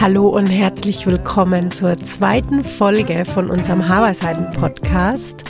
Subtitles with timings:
[0.00, 5.42] Hallo und herzlich willkommen zur zweiten Folge von unserem Haarweisheiten-Podcast.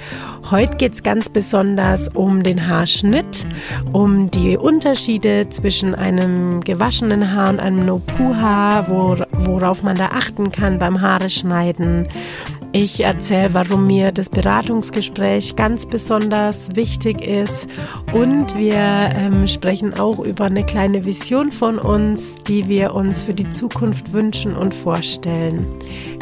[0.51, 3.47] Heute geht es ganz besonders um den Haarschnitt,
[3.93, 10.79] um die Unterschiede zwischen einem gewaschenen Haar und einem No-Poo-Haar, worauf man da achten kann
[10.79, 12.09] beim Haare schneiden.
[12.73, 17.67] Ich erzähle, warum mir das Beratungsgespräch ganz besonders wichtig ist
[18.13, 23.33] und wir ähm, sprechen auch über eine kleine Vision von uns, die wir uns für
[23.33, 25.67] die Zukunft wünschen und vorstellen.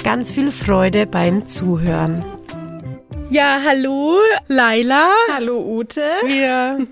[0.04, 2.24] Ganz viel Freude beim Zuhören.
[3.28, 5.10] Ja, hallo Laila.
[5.34, 6.00] Hallo Ute.
[6.24, 6.86] Wir,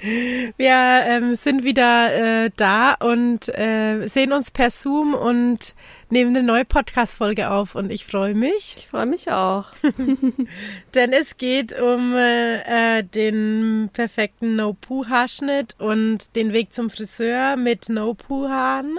[0.56, 5.74] wir ähm, sind wieder äh, da und äh, sehen uns per Zoom und
[6.10, 8.74] nehmen eine neue Podcast-Folge auf und ich freue mich.
[8.78, 9.66] Ich freue mich auch.
[10.94, 17.88] Denn es geht um äh, äh den perfekten No-Poo-Haarschnitt und den Weg zum Friseur mit
[17.88, 18.98] No-Poo-Haaren.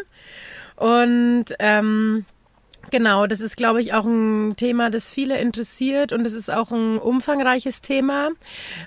[0.76, 2.26] Und ähm,
[2.89, 6.72] Genau, das ist, glaube ich, auch ein Thema, das viele interessiert und es ist auch
[6.72, 8.30] ein umfangreiches Thema,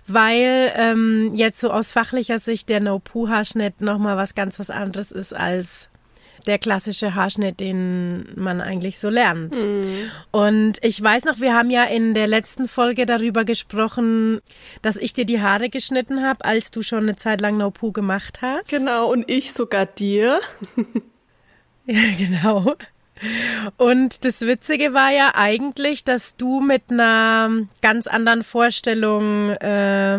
[0.07, 5.33] weil ähm, jetzt so aus fachlicher Sicht der No-Poo-Haarschnitt nochmal was ganz was anderes ist
[5.33, 5.89] als
[6.47, 9.63] der klassische Haarschnitt, den man eigentlich so lernt.
[9.63, 10.11] Mhm.
[10.31, 14.41] Und ich weiß noch, wir haben ja in der letzten Folge darüber gesprochen,
[14.83, 17.93] dass ich dir die Haare geschnitten habe, als du schon eine Zeit lang No Poo
[17.93, 18.69] gemacht hast.
[18.69, 20.41] Genau, und ich sogar dir.
[21.87, 22.77] ja, genau.
[23.77, 30.19] Und das Witzige war ja eigentlich, dass du mit einer ganz anderen Vorstellung äh,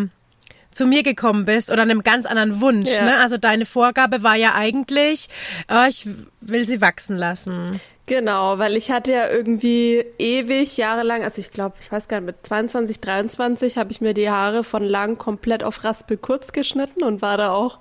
[0.76, 2.92] zu mir gekommen bist oder einem ganz anderen Wunsch.
[2.92, 3.06] Ja.
[3.06, 3.18] Ne?
[3.18, 5.28] Also deine Vorgabe war ja eigentlich,
[5.70, 6.08] oh, ich
[6.42, 7.80] will sie wachsen lassen.
[8.08, 12.28] Genau, weil ich hatte ja irgendwie ewig, jahrelang, also ich glaube, ich weiß gar nicht,
[12.28, 17.04] mit 22, 23 habe ich mir die Haare von lang komplett auf Raspel kurz geschnitten
[17.04, 17.80] und war da auch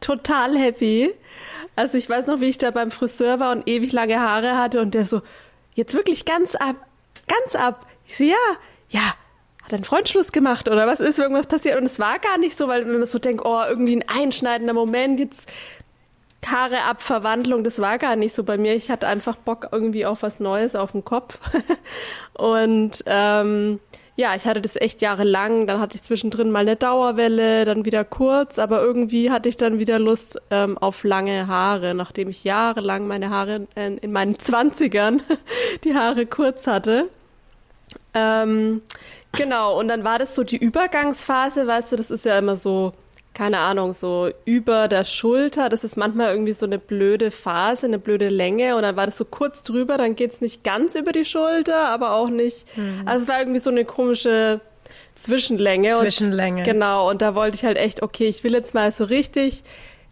[0.00, 1.14] total happy.
[1.74, 4.82] Also ich weiß noch, wie ich da beim Friseur war und ewig lange Haare hatte
[4.82, 5.22] und der so,
[5.74, 6.76] jetzt wirklich ganz ab,
[7.26, 7.86] ganz ab.
[8.06, 8.36] Ich so, ja,
[8.90, 9.14] ja,
[9.62, 11.78] hat ein Freund Schluss gemacht oder was ist irgendwas passiert?
[11.78, 14.74] Und es war gar nicht so, weil wenn man so denkt, oh, irgendwie ein einschneidender
[14.74, 15.48] Moment, jetzt
[16.46, 18.74] Haare ab, Verwandlung, das war gar nicht so bei mir.
[18.74, 21.38] Ich hatte einfach Bock irgendwie auf was Neues auf dem Kopf.
[22.34, 23.78] und ähm,
[24.16, 25.66] ja, ich hatte das echt jahrelang.
[25.66, 29.78] Dann hatte ich zwischendrin mal eine Dauerwelle, dann wieder kurz, aber irgendwie hatte ich dann
[29.78, 35.22] wieder Lust ähm, auf lange Haare, nachdem ich jahrelang meine Haare in, in meinen Zwanzigern
[35.84, 37.08] die Haare kurz hatte.
[38.14, 38.82] Ähm,
[39.32, 42.92] Genau, und dann war das so die Übergangsphase, weißt du, das ist ja immer so,
[43.34, 47.98] keine Ahnung, so über der Schulter, das ist manchmal irgendwie so eine blöde Phase, eine
[47.98, 51.24] blöde Länge und dann war das so kurz drüber, dann geht's nicht ganz über die
[51.24, 53.02] Schulter, aber auch nicht, mhm.
[53.06, 54.60] also es war irgendwie so eine komische
[55.14, 55.96] Zwischenlänge.
[55.98, 56.58] Zwischenlänge.
[56.58, 59.62] Und, genau, und da wollte ich halt echt, okay, ich will jetzt mal so richtig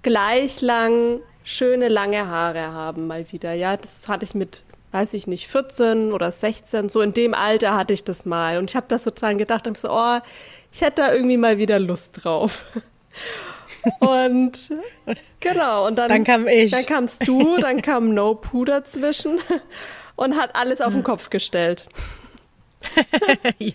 [0.02, 4.62] gleich lang schöne lange Haare haben mal wieder, ja, das hatte ich mit
[4.92, 8.58] weiß ich nicht, 14 oder 16, so in dem Alter hatte ich das mal.
[8.58, 10.18] Und ich habe das sozusagen gedacht, ich so, oh,
[10.72, 12.64] ich hätte da irgendwie mal wieder Lust drauf.
[14.00, 14.72] Und
[15.38, 16.70] genau, und dann, dann kam ich.
[16.70, 19.38] Dann kamst du, dann kam No Poo dazwischen
[20.16, 21.86] und hat alles auf den Kopf gestellt.
[23.58, 23.72] ja.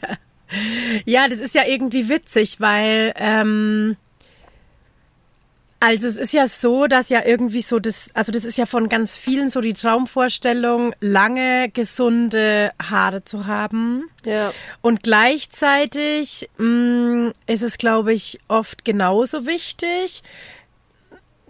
[1.06, 3.97] ja, das ist ja irgendwie witzig, weil ähm,
[5.80, 8.90] also es ist ja so, dass ja irgendwie so das, also das ist ja von
[8.90, 14.09] ganz vielen so die Traumvorstellung, lange gesunde Haare zu haben.
[14.24, 14.53] Ja.
[14.81, 16.66] Und gleichzeitig mh,
[17.28, 20.24] mm, ist es, glaube ich, oft genauso wichtig,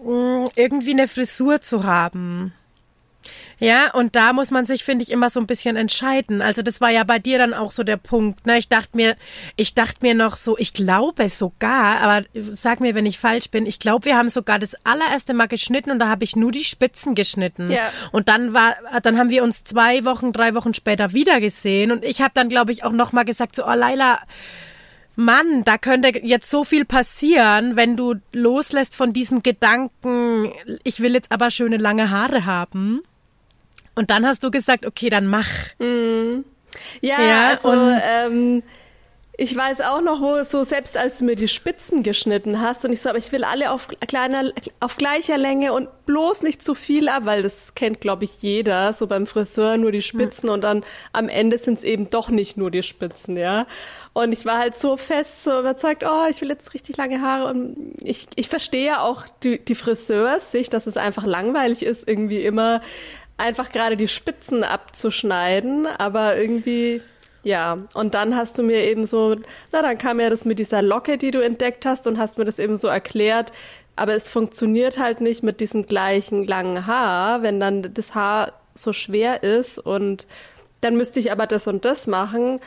[0.03, 2.53] mh, mm, irgendwie eine Frisur zu haben.
[3.59, 6.41] Ja, und da muss man sich, finde ich, immer so ein bisschen entscheiden.
[6.41, 8.45] Also das war ja bei dir dann auch so der Punkt.
[8.45, 8.57] Ne?
[8.57, 9.15] Ich dachte mir,
[9.55, 13.65] ich dachte mir noch so, ich glaube sogar, aber sag mir, wenn ich falsch bin,
[13.65, 16.65] ich glaube, wir haben sogar das allererste Mal geschnitten und da habe ich nur die
[16.65, 17.71] Spitzen geschnitten.
[17.71, 17.89] Ja.
[18.11, 22.03] Und dann war, dann haben wir uns zwei Wochen, drei Wochen später wieder gesehen und
[22.03, 24.19] ich habe dann, glaube ich, auch nochmal gesagt, so, oh Laila,
[25.15, 30.51] Mann, da könnte jetzt so viel passieren, wenn du loslässt von diesem Gedanken,
[30.83, 33.01] ich will jetzt aber schöne lange Haare haben.
[33.95, 35.49] Und dann hast du gesagt, okay, dann mach.
[35.79, 36.43] Mhm.
[37.01, 38.63] Ja, ja, also ähm,
[39.37, 42.93] Ich weiß auch noch, wo so selbst als du mir die Spitzen geschnitten hast und
[42.93, 46.73] ich so, aber ich will alle auf kleiner, auf gleicher Länge und bloß nicht zu
[46.73, 50.53] viel ab, weil das kennt, glaube ich, jeder, so beim Friseur nur die Spitzen hm.
[50.53, 53.67] und dann am Ende sind es eben doch nicht nur die Spitzen, ja.
[54.13, 57.49] Und ich war halt so fest, so überzeugt, oh, ich will jetzt richtig lange Haare
[57.49, 62.45] und ich, ich verstehe ja auch die, die Friseursicht, dass es einfach langweilig ist, irgendwie
[62.45, 62.79] immer
[63.37, 67.01] einfach gerade die Spitzen abzuschneiden, aber irgendwie
[67.45, 69.35] ja, und dann hast du mir eben so,
[69.71, 72.45] na, dann kam ja das mit dieser Locke, die du entdeckt hast und hast mir
[72.45, 73.51] das eben so erklärt.
[73.95, 78.93] Aber es funktioniert halt nicht mit diesem gleichen langen Haar, wenn dann das Haar so
[78.93, 80.25] schwer ist und
[80.81, 82.59] dann müsste ich aber das und das machen.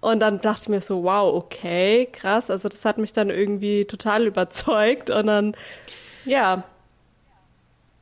[0.00, 2.50] Und dann dachte ich mir so, wow, okay, krass.
[2.50, 5.08] Also das hat mich dann irgendwie total überzeugt.
[5.08, 5.56] Und dann,
[6.24, 6.64] ja,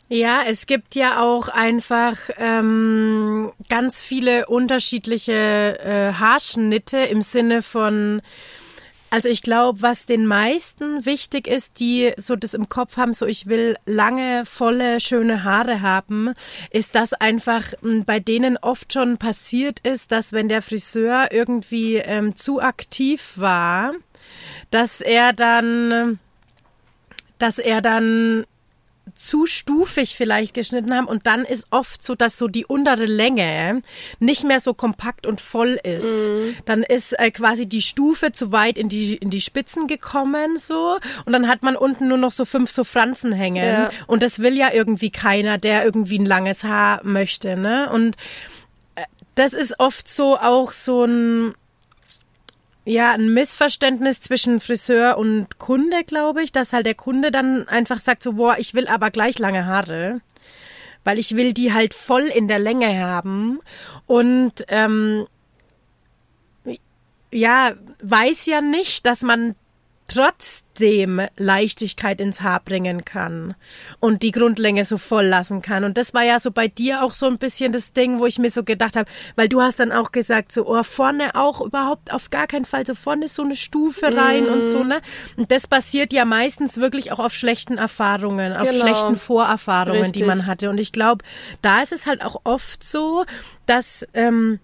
[0.09, 8.21] ja, es gibt ja auch einfach ähm, ganz viele unterschiedliche äh, Haarschnitte im Sinne von,
[9.09, 13.25] also ich glaube, was den meisten wichtig ist, die so das im Kopf haben, so
[13.25, 16.35] ich will lange, volle, schöne Haare haben,
[16.71, 21.97] ist, dass einfach hm, bei denen oft schon passiert ist, dass wenn der Friseur irgendwie
[21.97, 23.95] ähm, zu aktiv war,
[24.71, 26.19] dass er dann,
[27.39, 28.45] dass er dann
[29.15, 33.83] zu stufig vielleicht geschnitten haben und dann ist oft so, dass so die untere Länge
[34.19, 36.31] nicht mehr so kompakt und voll ist.
[36.31, 36.57] Mhm.
[36.65, 40.99] Dann ist äh, quasi die Stufe zu weit in die in die Spitzen gekommen so
[41.25, 43.91] und dann hat man unten nur noch so fünf so Franzen hängen ja.
[44.07, 47.91] und das will ja irgendwie keiner, der irgendwie ein langes Haar möchte, ne?
[47.93, 48.17] Und
[48.97, 49.03] äh,
[49.37, 51.55] das ist oft so auch so ein
[52.85, 57.99] ja, ein Missverständnis zwischen Friseur und Kunde, glaube ich, dass halt der Kunde dann einfach
[57.99, 60.21] sagt so, boah, ich will aber gleich lange Haare,
[61.03, 63.61] weil ich will die halt voll in der Länge haben.
[64.07, 65.27] Und ähm,
[67.33, 67.73] ja,
[68.03, 69.55] weiß ja nicht, dass man
[70.07, 73.55] trotzdem Leichtigkeit ins Haar bringen kann
[74.01, 75.85] und die Grundlänge so voll lassen kann.
[75.85, 78.39] Und das war ja so bei dir auch so ein bisschen das Ding, wo ich
[78.39, 82.13] mir so gedacht habe, weil du hast dann auch gesagt, so, oh, vorne auch überhaupt
[82.13, 84.53] auf gar keinen Fall, so vorne so eine Stufe rein mm.
[84.53, 84.89] und so, mhm.
[84.89, 85.01] ne?
[85.37, 88.85] Und das basiert ja meistens wirklich auch auf schlechten Erfahrungen, auf genau.
[88.85, 90.23] schlechten Vorerfahrungen, Richtig.
[90.23, 90.69] die man hatte.
[90.69, 91.25] Und ich glaube,
[91.63, 93.25] da ist es halt auch oft so,
[93.67, 94.61] dass, ähm,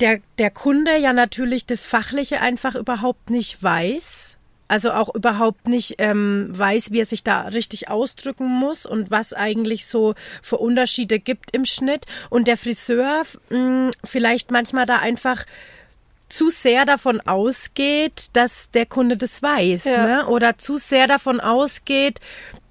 [0.00, 4.36] der, der Kunde ja natürlich das Fachliche einfach überhaupt nicht weiß.
[4.68, 9.32] Also auch überhaupt nicht ähm, weiß, wie er sich da richtig ausdrücken muss und was
[9.32, 12.06] eigentlich so für Unterschiede gibt im Schnitt.
[12.30, 15.44] Und der Friseur mh, hm, vielleicht manchmal da einfach
[16.28, 20.06] zu sehr davon ausgeht, dass der Kunde das weiß, ja.
[20.06, 20.26] ne?
[20.26, 22.20] Oder zu sehr davon ausgeht,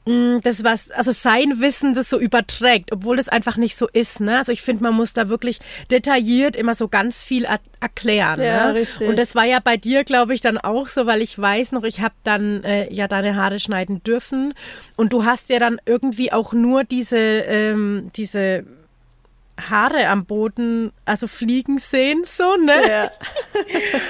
[0.05, 4.19] das was, also sein Wissen das so überträgt, obwohl das einfach nicht so ist.
[4.19, 4.37] Ne?
[4.37, 5.59] Also ich finde, man muss da wirklich
[5.89, 8.39] detailliert immer so ganz viel er erklären.
[8.39, 8.75] Ja, ne?
[8.75, 9.07] richtig.
[9.07, 11.83] Und das war ja bei dir, glaube ich, dann auch so, weil ich weiß noch,
[11.83, 14.53] ich habe dann äh, ja deine Haare schneiden dürfen
[14.95, 18.63] und du hast ja dann irgendwie auch nur diese ähm, diese
[19.57, 22.75] Haare am Boden, also fliegen sehen, so, ne?
[22.87, 23.11] Ja.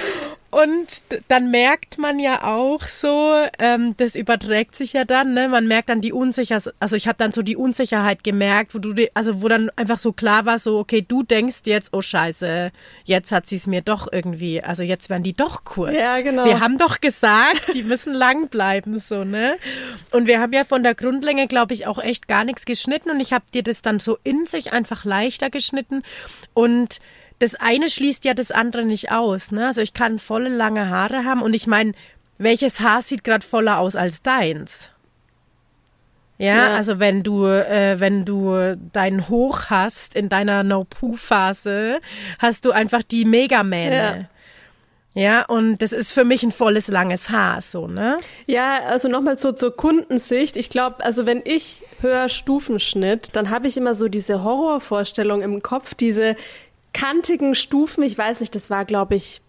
[0.56, 5.50] Und dann merkt man ja auch so, ähm, das überträgt sich ja dann, ne?
[5.50, 8.94] Man merkt dann die Unsicherheit, also ich habe dann so die Unsicherheit gemerkt, wo du,
[9.12, 12.72] also wo dann einfach so klar war, so, okay, du denkst jetzt, oh Scheiße,
[13.04, 15.92] jetzt hat sie es mir doch irgendwie, also jetzt werden die doch kurz.
[15.92, 16.46] Ja, genau.
[16.46, 19.58] Wir haben doch gesagt, die müssen lang bleiben, so, ne?
[20.10, 23.20] Und wir haben ja von der Grundlänge, glaube ich, auch echt gar nichts geschnitten und
[23.20, 26.02] ich habe dir das dann so in sich einfach leichter geschnitten
[26.54, 27.00] und
[27.38, 29.52] das eine schließt ja das andere nicht aus.
[29.52, 29.66] Ne?
[29.66, 31.92] Also ich kann volle lange Haare haben und ich meine,
[32.38, 34.90] welches Haar sieht gerade voller aus als deins?
[36.38, 42.00] Ja, ja, also wenn du, äh, wenn du deinen Hoch hast in deiner No-Poo-Phase,
[42.38, 44.28] hast du einfach die Megamähne.
[45.14, 45.22] Ja.
[45.22, 48.18] ja, und das ist für mich ein volles langes Haar, so, ne?
[48.46, 50.58] Ja, also nochmal so zur Kundensicht.
[50.58, 55.62] Ich glaube, also wenn ich höre Stufenschnitt, dann habe ich immer so diese Horrorvorstellung im
[55.62, 56.36] Kopf, diese
[56.96, 58.02] kantigen Stufen.
[58.02, 59.42] Ich weiß nicht, das war, glaube ich,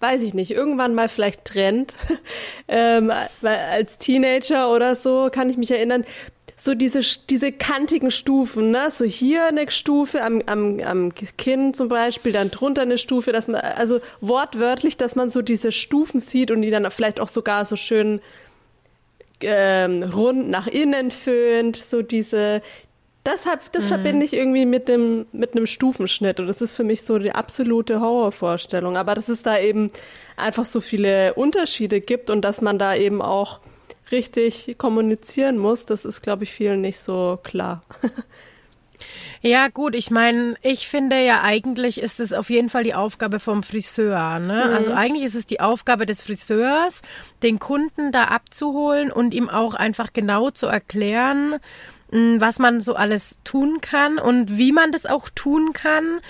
[0.00, 1.94] weiß ich nicht, irgendwann mal vielleicht Trend.
[2.68, 3.10] ähm,
[3.42, 6.04] als Teenager oder so kann ich mich erinnern.
[6.56, 8.90] So diese, diese kantigen Stufen, ne?
[8.90, 13.48] So hier eine Stufe am, am, am Kinn zum Beispiel, dann drunter eine Stufe, dass
[13.48, 17.64] man, also wortwörtlich, dass man so diese Stufen sieht und die dann vielleicht auch sogar
[17.64, 18.20] so schön
[19.40, 22.60] ähm, rund nach innen föhnt, so diese,
[23.24, 23.88] das, hab, das mhm.
[23.88, 27.32] verbinde ich irgendwie mit dem mit einem Stufenschnitt und das ist für mich so die
[27.32, 28.96] absolute Horrorvorstellung.
[28.96, 29.90] Aber dass es da eben
[30.36, 33.60] einfach so viele Unterschiede gibt und dass man da eben auch
[34.12, 37.80] richtig kommunizieren muss, das ist, glaube ich, vielen nicht so klar.
[39.46, 43.40] Ja, gut, ich meine, ich finde ja eigentlich ist es auf jeden Fall die Aufgabe
[43.40, 44.38] vom Friseur.
[44.38, 44.64] Ne?
[44.68, 44.74] Mhm.
[44.74, 47.02] Also eigentlich ist es die Aufgabe des Friseurs,
[47.42, 51.56] den Kunden da abzuholen und ihm auch einfach genau zu erklären,
[52.14, 56.20] was man so alles tun kann und wie man das auch tun kann.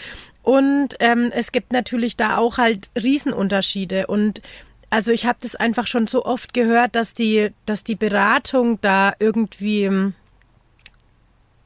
[0.42, 4.06] Und ähm, es gibt natürlich da auch halt Riesenunterschiede.
[4.06, 4.42] Und
[4.90, 9.12] also ich habe das einfach schon so oft gehört, dass die, dass die Beratung da
[9.18, 10.12] irgendwie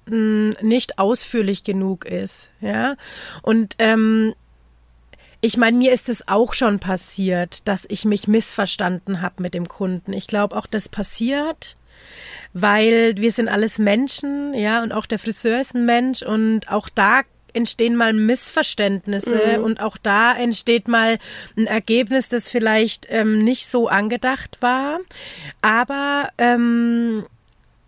[0.08, 2.96] hm, nicht ausführlich genug ist, ja.
[3.42, 4.34] Und ähm,
[5.40, 9.68] ich meine, mir ist es auch schon passiert, dass ich mich missverstanden habe mit dem
[9.68, 10.12] Kunden.
[10.12, 11.76] Ich glaube, auch das passiert,
[12.52, 16.88] weil wir sind alles Menschen, ja, und auch der Friseur ist ein Mensch und auch
[16.88, 19.64] da entstehen mal Missverständnisse mhm.
[19.64, 21.18] und auch da entsteht mal
[21.56, 25.00] ein Ergebnis, das vielleicht ähm, nicht so angedacht war.
[25.62, 27.26] Aber ähm,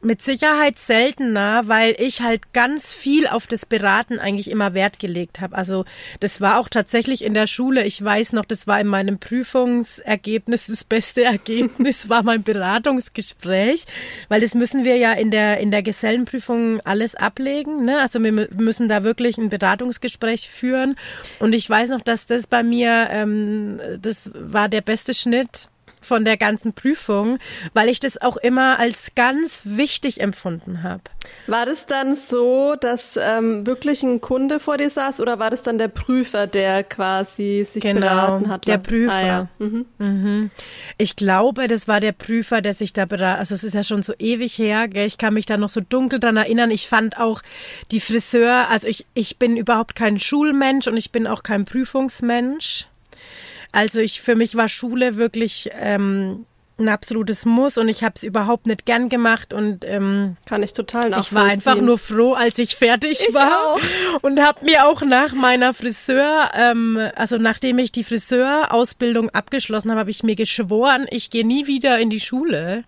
[0.03, 5.41] mit Sicherheit seltener, weil ich halt ganz viel auf das Beraten eigentlich immer Wert gelegt
[5.41, 5.57] habe.
[5.57, 5.85] Also
[6.21, 7.85] das war auch tatsächlich in der Schule.
[7.85, 13.85] Ich weiß noch, das war in meinem Prüfungsergebnis das beste Ergebnis war mein Beratungsgespräch,
[14.29, 17.85] weil das müssen wir ja in der in der Gesellenprüfung alles ablegen.
[17.85, 18.01] Ne?
[18.01, 20.97] Also wir müssen da wirklich ein Beratungsgespräch führen.
[21.39, 25.69] Und ich weiß noch, dass das bei mir ähm, das war der beste Schnitt
[26.01, 27.39] von der ganzen Prüfung,
[27.75, 31.03] weil ich das auch immer als ganz wichtig empfunden habe.
[31.47, 35.63] War das dann so, dass ähm, wirklich ein Kunde vor dir saß oder war das
[35.63, 38.67] dann der Prüfer, der quasi sich genau, beraten hat?
[38.67, 39.13] Der Prüfer.
[39.13, 39.49] Ah, ja.
[39.59, 39.87] mhm.
[39.99, 40.51] Mhm.
[40.99, 43.41] Ich glaube, das war der Prüfer, der sich da beraten.
[43.41, 44.89] Also es ist ja schon so ewig her.
[44.89, 45.07] Gell?
[45.07, 46.71] Ich kann mich da noch so dunkel dran erinnern.
[46.71, 47.43] Ich fand auch
[47.91, 52.87] die Friseur, also ich, ich bin überhaupt kein Schulmensch und ich bin auch kein Prüfungsmensch.
[53.73, 56.47] Also ich für mich war Schule wirklich ähm,
[56.81, 60.73] ein absolutes Muss und ich habe es überhaupt nicht gern gemacht und ähm, kann ich
[60.73, 61.27] total nachvollziehen.
[61.27, 63.81] Ich war einfach nur froh, als ich fertig ich war auch.
[64.23, 70.01] und habe mir auch nach meiner Friseur, ähm, also nachdem ich die Friseurausbildung abgeschlossen habe,
[70.01, 72.85] habe ich mir geschworen, ich gehe nie wieder in die Schule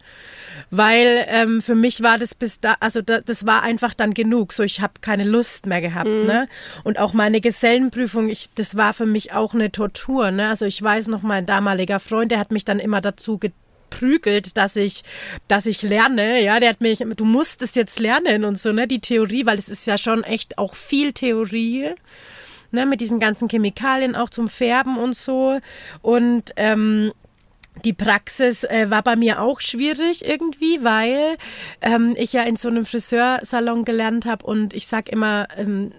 [0.73, 4.55] weil ähm, für mich war das bis da, also da, das war einfach dann genug.
[4.55, 6.25] So, ich habe keine Lust mehr gehabt, mhm.
[6.25, 6.49] ne?
[6.83, 10.49] Und auch meine Gesellenprüfung, ich, das war für mich auch eine Tortur, ne?
[10.49, 13.39] Also ich weiß noch, mein damaliger Freund, der hat mich dann immer dazu
[13.91, 15.03] prügelt, dass ich,
[15.47, 16.43] dass ich lerne.
[16.43, 19.59] Ja, der hat mich, du musst es jetzt lernen und so, ne, die Theorie, weil
[19.59, 21.91] es ist ja schon echt auch viel Theorie.
[22.75, 25.61] Ne, mit diesen ganzen Chemikalien auch zum Färben und so.
[26.01, 27.13] Und ähm,
[27.85, 31.37] die Praxis äh, war bei mir auch schwierig irgendwie, weil
[31.81, 35.93] ähm, ich ja in so einem Friseursalon gelernt habe und ich sag immer, ähm,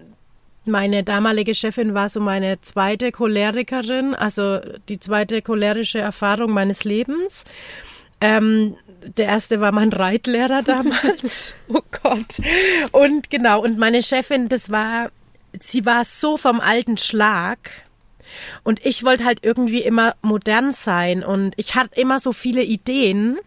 [0.64, 7.44] meine damalige Chefin war so meine zweite Cholerikerin, also die zweite cholerische Erfahrung meines Lebens.
[8.20, 8.76] Ähm,
[9.18, 11.54] der erste war mein Reitlehrer damals.
[11.68, 12.40] oh Gott.
[12.92, 15.10] Und genau, und meine Chefin, das war,
[15.60, 17.58] sie war so vom alten Schlag
[18.62, 21.22] und ich wollte halt irgendwie immer modern sein.
[21.24, 23.38] Und ich hatte immer so viele Ideen,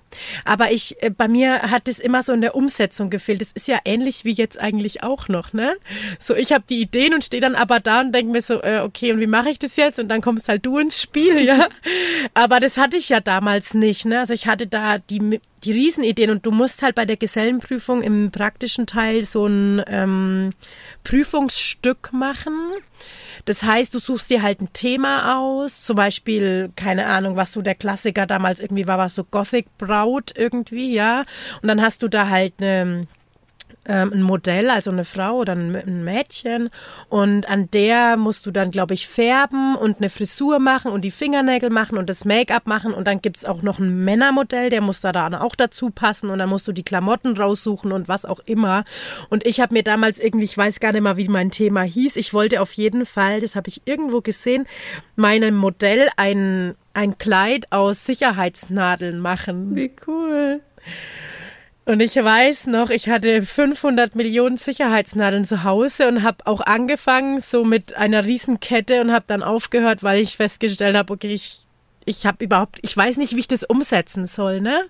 [0.46, 3.42] aber ich, äh, bei mir hat es immer so in der Umsetzung gefehlt.
[3.42, 5.76] Das ist ja ähnlich wie jetzt eigentlich auch noch, ne?
[6.20, 8.82] So, ich habe die Ideen und stehe dann aber da und denke mir so, äh,
[8.84, 10.00] okay, und wie mache ich das jetzt?
[10.00, 11.68] Und dann kommst halt du ins Spiel, ja?
[12.34, 14.20] Aber das hatte ich ja damals nicht, ne?
[14.20, 18.32] Also ich hatte da die, die Riesenideen und du musst halt bei der Gesellenprüfung im
[18.32, 20.52] praktischen Teil so ein ähm,
[21.04, 22.54] Prüfungsstück machen.
[23.46, 27.62] Das heißt, du suchst dir halt ein Thema aus, zum Beispiel, keine Ahnung, was so
[27.62, 31.26] der Klassiker damals irgendwie war, was so Gothic Braut irgendwie, ja.
[31.62, 33.08] Und dann hast du da halt eine
[33.88, 36.70] ähm, ein Modell, also eine Frau oder ein, Mädchen.
[37.10, 41.12] Und an der musst du dann, glaube ich, färben und eine Frisur machen und die
[41.12, 42.94] Fingernägel machen und das Make-up machen.
[42.94, 46.30] Und dann gibt's auch noch ein Männermodell, der muss da dann auch dazu passen.
[46.30, 48.84] Und dann musst du die Klamotten raussuchen und was auch immer.
[49.30, 52.18] Und ich habe mir damals irgendwie, ich weiß gar nicht mal, wie mein Thema hieß.
[52.18, 54.68] Ich wollte auf jeden Fall, das habe ich irgendwo gesehen,
[55.16, 59.76] meinem Modell ein, ein Kleid aus Sicherheitsnadeln machen.
[59.76, 60.62] Wie cool.
[61.86, 67.40] Und ich weiß noch, ich hatte 500 Millionen Sicherheitsnadeln zu Hause und habe auch angefangen
[67.40, 71.62] so mit einer Riesenkette und habe dann aufgehört, weil ich festgestellt habe, okay, ich
[72.08, 74.86] ich habe überhaupt, ich weiß nicht, wie ich das umsetzen soll, ne?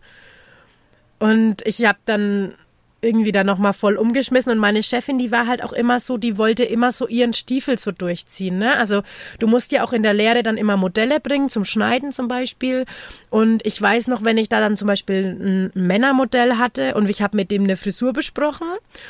[1.20, 2.54] Und ich habe dann
[3.02, 4.52] irgendwie da nochmal voll umgeschmissen.
[4.52, 7.78] Und meine Chefin, die war halt auch immer so, die wollte immer so ihren Stiefel
[7.78, 8.78] so durchziehen, ne?
[8.78, 9.04] Also
[9.40, 12.86] du musst ja auch in der Lehre dann immer Modelle bringen, zum Schneiden zum Beispiel.
[13.30, 17.22] Und ich weiß noch, wenn ich da dann zum Beispiel ein Männermodell hatte und ich
[17.22, 18.68] habe mit dem eine Frisur besprochen,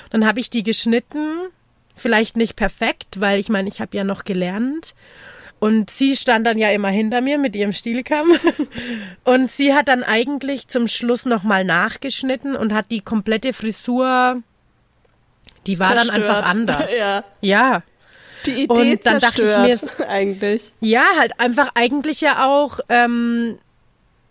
[0.09, 1.33] dann habe ich die geschnitten,
[1.95, 4.95] vielleicht nicht perfekt, weil ich meine, ich habe ja noch gelernt
[5.59, 8.27] und sie stand dann ja immer hinter mir mit ihrem Stielkamm.
[9.23, 14.41] Und sie hat dann eigentlich zum Schluss nochmal nachgeschnitten und hat die komplette Frisur
[15.65, 16.17] Die war Zerstört.
[16.17, 16.89] dann einfach anders.
[16.99, 17.23] ja.
[17.41, 17.83] Ja.
[18.45, 20.71] Die Idee Und dann dachte ich zerstört, mir- eigentlich.
[20.79, 23.57] Ja, halt einfach eigentlich ja auch ähm,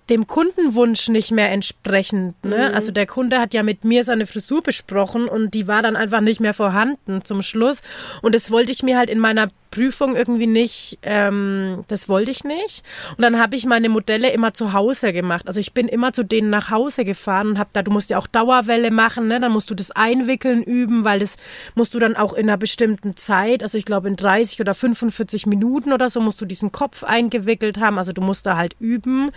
[0.09, 2.43] dem Kundenwunsch nicht mehr entsprechend.
[2.45, 2.73] Ne?
[2.73, 6.21] Also der Kunde hat ja mit mir seine Frisur besprochen und die war dann einfach
[6.21, 7.83] nicht mehr vorhanden zum Schluss.
[8.23, 12.45] Und das wollte ich mir halt in meiner Prüfung irgendwie nicht, ähm, das wollte ich
[12.45, 12.85] nicht.
[13.17, 15.47] Und dann habe ich meine Modelle immer zu Hause gemacht.
[15.47, 18.19] Also ich bin immer zu denen nach Hause gefahren und habe da, du musst ja
[18.19, 19.41] auch Dauerwelle machen, ne?
[19.41, 21.37] dann musst du das Einwickeln üben, weil das
[21.75, 25.47] musst du dann auch in einer bestimmten Zeit, also ich glaube in 30 oder 45
[25.47, 27.99] Minuten oder so musst du diesen Kopf eingewickelt haben.
[27.99, 29.31] Also du musst da halt üben.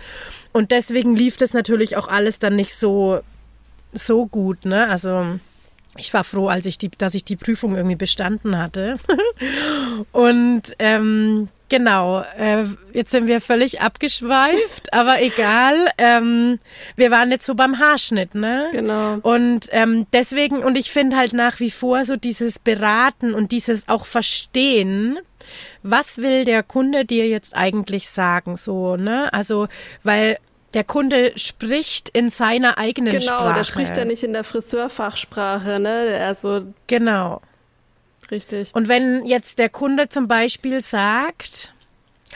[0.52, 3.20] Und deswegen lief das natürlich auch alles dann nicht so,
[3.92, 4.88] so gut, ne?
[4.88, 5.38] Also
[5.96, 8.98] ich war froh, als ich die, dass ich die Prüfung irgendwie bestanden hatte.
[10.12, 15.74] Und ähm, genau, äh, jetzt sind wir völlig abgeschweift, aber egal.
[15.98, 16.58] Ähm,
[16.94, 18.68] wir waren jetzt so beim Haarschnitt, ne?
[18.70, 19.18] Genau.
[19.22, 23.88] Und ähm, deswegen, und ich finde halt nach wie vor so dieses Beraten und dieses
[23.88, 25.18] auch Verstehen,
[25.82, 29.32] was will der Kunde dir jetzt eigentlich sagen, so, ne?
[29.32, 29.66] Also,
[30.04, 30.38] weil
[30.74, 33.54] der Kunde spricht in seiner eigenen Genau, Sprache.
[33.54, 36.20] der spricht ja nicht in der Friseurfachsprache, ne?
[36.24, 37.40] Also, Genau.
[38.30, 38.70] richtig.
[38.74, 41.72] Und wenn jetzt der Kunde zum Beispiel sagt,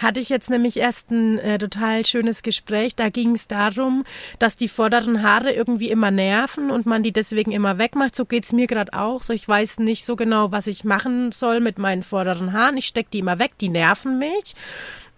[0.00, 4.04] hatte ich jetzt nämlich erst ein äh, total schönes Gespräch, da ging es darum,
[4.40, 8.16] dass die vorderen Haare irgendwie immer nerven und man die deswegen immer wegmacht.
[8.16, 9.22] So geht's mir gerade auch.
[9.22, 12.76] So, ich weiß nicht so genau, was ich machen soll mit meinen vorderen Haaren.
[12.76, 14.54] Ich steck die immer weg, die nerven mich.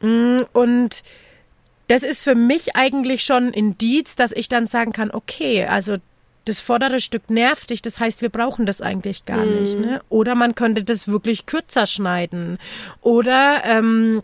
[0.02, 1.02] Mm, Und
[1.88, 5.96] das ist für mich eigentlich schon ein Indiz, dass ich dann sagen kann, okay, also
[6.44, 9.78] das vordere Stück nervt dich, das heißt, wir brauchen das eigentlich gar nicht.
[9.78, 10.00] Ne?
[10.08, 12.58] Oder man könnte das wirklich kürzer schneiden.
[13.02, 14.22] Oder ähm,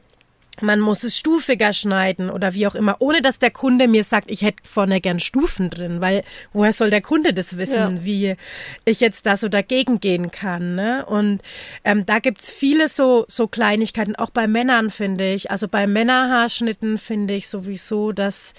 [0.60, 4.30] man muss es stufiger schneiden oder wie auch immer, ohne dass der Kunde mir sagt,
[4.30, 8.04] ich hätte vorne gern Stufen drin, weil woher soll der Kunde das wissen, Ja.
[8.04, 8.36] wie
[8.84, 10.74] ich jetzt da so dagegen gehen kann.
[10.74, 11.06] Ne?
[11.06, 11.40] Und
[11.84, 15.50] ähm, da gibt's viele so, so Kleinigkeiten, auch bei Männern finde ich.
[15.50, 18.52] Also bei Männerhaarschnitten finde ich sowieso, dass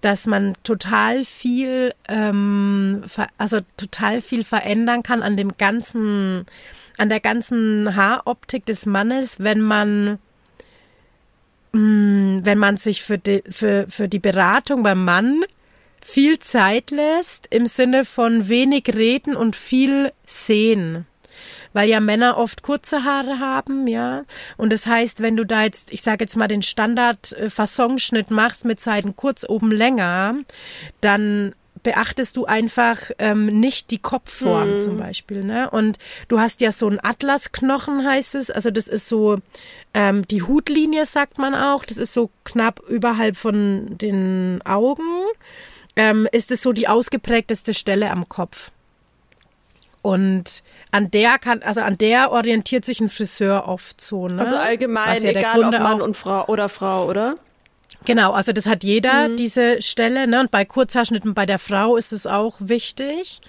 [0.00, 3.04] dass man total viel, ähm,
[3.38, 6.44] also total viel verändern kann an dem ganzen,
[6.98, 10.18] an der ganzen Haaroptik des Mannes, wenn man
[11.72, 15.42] wenn man sich für die, für, für die Beratung beim Mann
[16.04, 21.06] viel Zeit lässt, im Sinne von wenig reden und viel sehen.
[21.72, 24.24] Weil ja Männer oft kurze Haare haben, ja.
[24.58, 28.78] Und das heißt, wenn du da jetzt, ich sage jetzt mal, den Standard-Fassonschnitt machst mit
[28.78, 30.34] Seiten kurz oben länger,
[31.00, 35.70] dann beachtest du einfach ähm, nicht die Kopfform zum Beispiel, ne?
[35.70, 38.50] Und du hast ja so einen Atlasknochen, heißt es.
[38.50, 39.38] Also das ist so
[39.94, 41.84] ähm, die Hutlinie, sagt man auch.
[41.84, 45.26] Das ist so knapp überhalb von den Augen.
[45.96, 48.70] Ähm, ist es so die ausgeprägteste Stelle am Kopf.
[50.02, 54.40] Und an der kann, also an der orientiert sich ein Friseur oft so, ne?
[54.40, 57.36] Also allgemein, ja egal ob Kunde Mann auch- und Frau oder Frau, oder?
[58.04, 59.36] Genau, also das hat jeder, Mhm.
[59.36, 60.26] diese Stelle.
[60.26, 60.40] Ne?
[60.40, 63.40] Und bei Kurzhaarschnitten bei der Frau ist es auch wichtig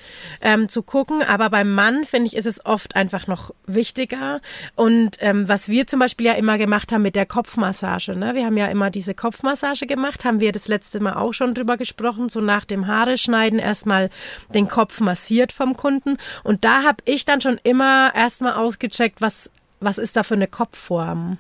[0.42, 1.24] ähm, zu gucken.
[1.24, 4.42] Aber beim Mann, finde ich, ist es oft einfach noch wichtiger.
[4.76, 8.16] Und ähm, was wir zum Beispiel ja immer gemacht haben mit der Kopfmassage.
[8.16, 8.36] Ne?
[8.36, 11.78] Wir haben ja immer diese Kopfmassage gemacht, haben wir das letzte Mal auch schon drüber
[11.78, 12.30] gesprochen.
[12.30, 14.10] So nach dem Haare schneiden erstmal
[14.54, 16.18] den Kopf massiert vom Kunden.
[16.44, 20.48] Und da habe ich dann schon immer erstmal ausgecheckt, was, was ist da für eine
[20.48, 21.38] Kopfform.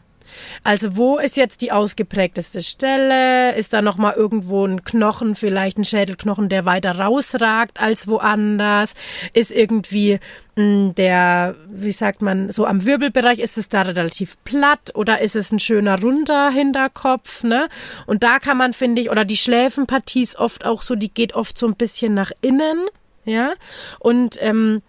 [0.63, 3.55] Also wo ist jetzt die ausgeprägteste Stelle?
[3.55, 8.93] Ist da noch mal irgendwo ein Knochen, vielleicht ein Schädelknochen, der weiter rausragt als woanders?
[9.33, 10.19] Ist irgendwie
[10.55, 15.35] mh, der, wie sagt man, so am Wirbelbereich ist es da relativ platt oder ist
[15.35, 17.67] es ein schöner runder Hinterkopf, ne?
[18.05, 21.33] Und da kann man finde ich oder die Schläfenpartie ist oft auch so, die geht
[21.33, 22.85] oft so ein bisschen nach innen,
[23.25, 23.53] ja?
[23.99, 24.81] Und ähm,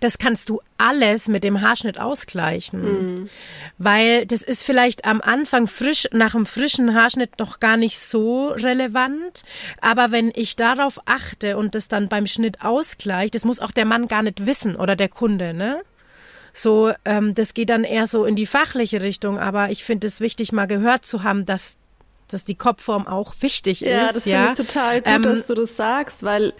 [0.00, 3.28] das kannst du alles mit dem Haarschnitt ausgleichen.
[3.78, 8.48] Weil das ist vielleicht am Anfang frisch, nach einem frischen Haarschnitt noch gar nicht so
[8.48, 9.42] relevant.
[9.80, 13.86] Aber wenn ich darauf achte und das dann beim Schnitt ausgleicht, das muss auch der
[13.86, 15.80] Mann gar nicht wissen oder der Kunde, ne?
[16.52, 19.38] So, ähm, das geht dann eher so in die fachliche Richtung.
[19.38, 21.76] Aber ich finde es wichtig, mal gehört zu haben, dass,
[22.28, 24.16] dass die Kopfform auch wichtig Ja, ist.
[24.16, 24.46] das ja?
[24.48, 26.52] finde ich total gut, Ähm, dass du das sagst, weil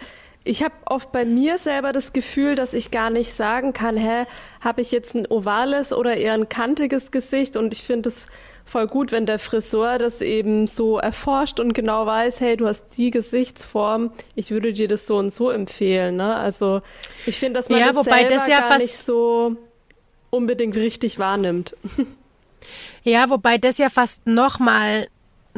[0.43, 4.25] ich habe oft bei mir selber das Gefühl, dass ich gar nicht sagen kann, hä,
[4.61, 7.57] habe ich jetzt ein ovales oder eher ein kantiges Gesicht?
[7.57, 8.27] Und ich finde es
[8.65, 12.85] voll gut, wenn der Friseur das eben so erforscht und genau weiß, hey, du hast
[12.97, 16.17] die Gesichtsform, ich würde dir das so und so empfehlen.
[16.17, 16.35] Ne?
[16.35, 16.81] Also
[17.25, 19.55] ich finde, dass man Ja, das wobei selber das ja gar fast- nicht so
[20.29, 21.75] unbedingt richtig wahrnimmt.
[23.03, 25.07] Ja, wobei das ja fast noch mal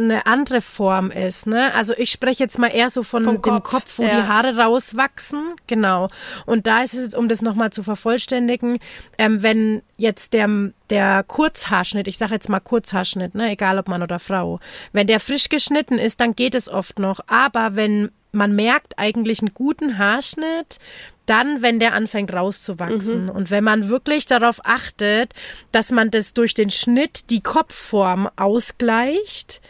[0.04, 1.48] eine andere Form ist.
[1.48, 1.74] Ne?
[1.74, 4.22] Also ich spreche jetzt mal eher so von Vom dem Kopf, Kopf, wo ja.
[4.22, 5.56] die Haare rauswachsen.
[5.68, 6.08] Genau.
[6.46, 8.78] Und da ist es, um das nochmal zu vervollständigen,
[9.18, 10.50] ähm, wenn jetzt der,
[10.90, 14.60] der Kurzhaarschnitt, ich sage jetzt mal Kurzhaarschnitt, ne, egal ob Mann oder Frau,
[14.92, 17.20] wenn der frisch geschnitten ist, dann geht es oft noch.
[17.28, 20.80] Aber wenn man merkt eigentlich einen guten Haarschnitt,
[21.26, 23.30] dann, wenn der anfängt rauszuwachsen.
[23.30, 25.34] Und wenn man wirklich darauf achtet,
[25.72, 29.62] dass man das durch den Schnitt die Kopfform ausgleicht,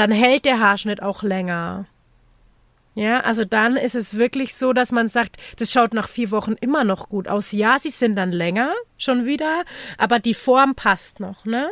[0.00, 1.84] dann hält der Haarschnitt auch länger.
[2.94, 6.54] Ja, also dann ist es wirklich so, dass man sagt, das schaut nach vier Wochen
[6.58, 7.52] immer noch gut aus.
[7.52, 9.62] Ja, sie sind dann länger schon wieder,
[9.98, 11.68] aber die Form passt noch, ne?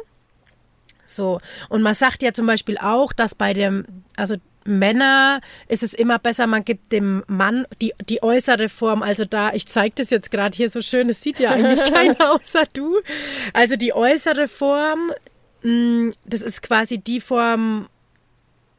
[1.07, 1.41] So.
[1.71, 6.19] Und man sagt ja zum Beispiel auch, dass bei dem, also Männer ist es immer
[6.19, 9.03] besser, man gibt dem Mann die, die äußere Form.
[9.03, 12.35] Also da, ich zeige das jetzt gerade hier so schön, es sieht ja eigentlich keiner
[12.35, 12.99] außer du.
[13.55, 15.13] Also die äußere Form,
[15.63, 17.89] mh, das ist quasi die Form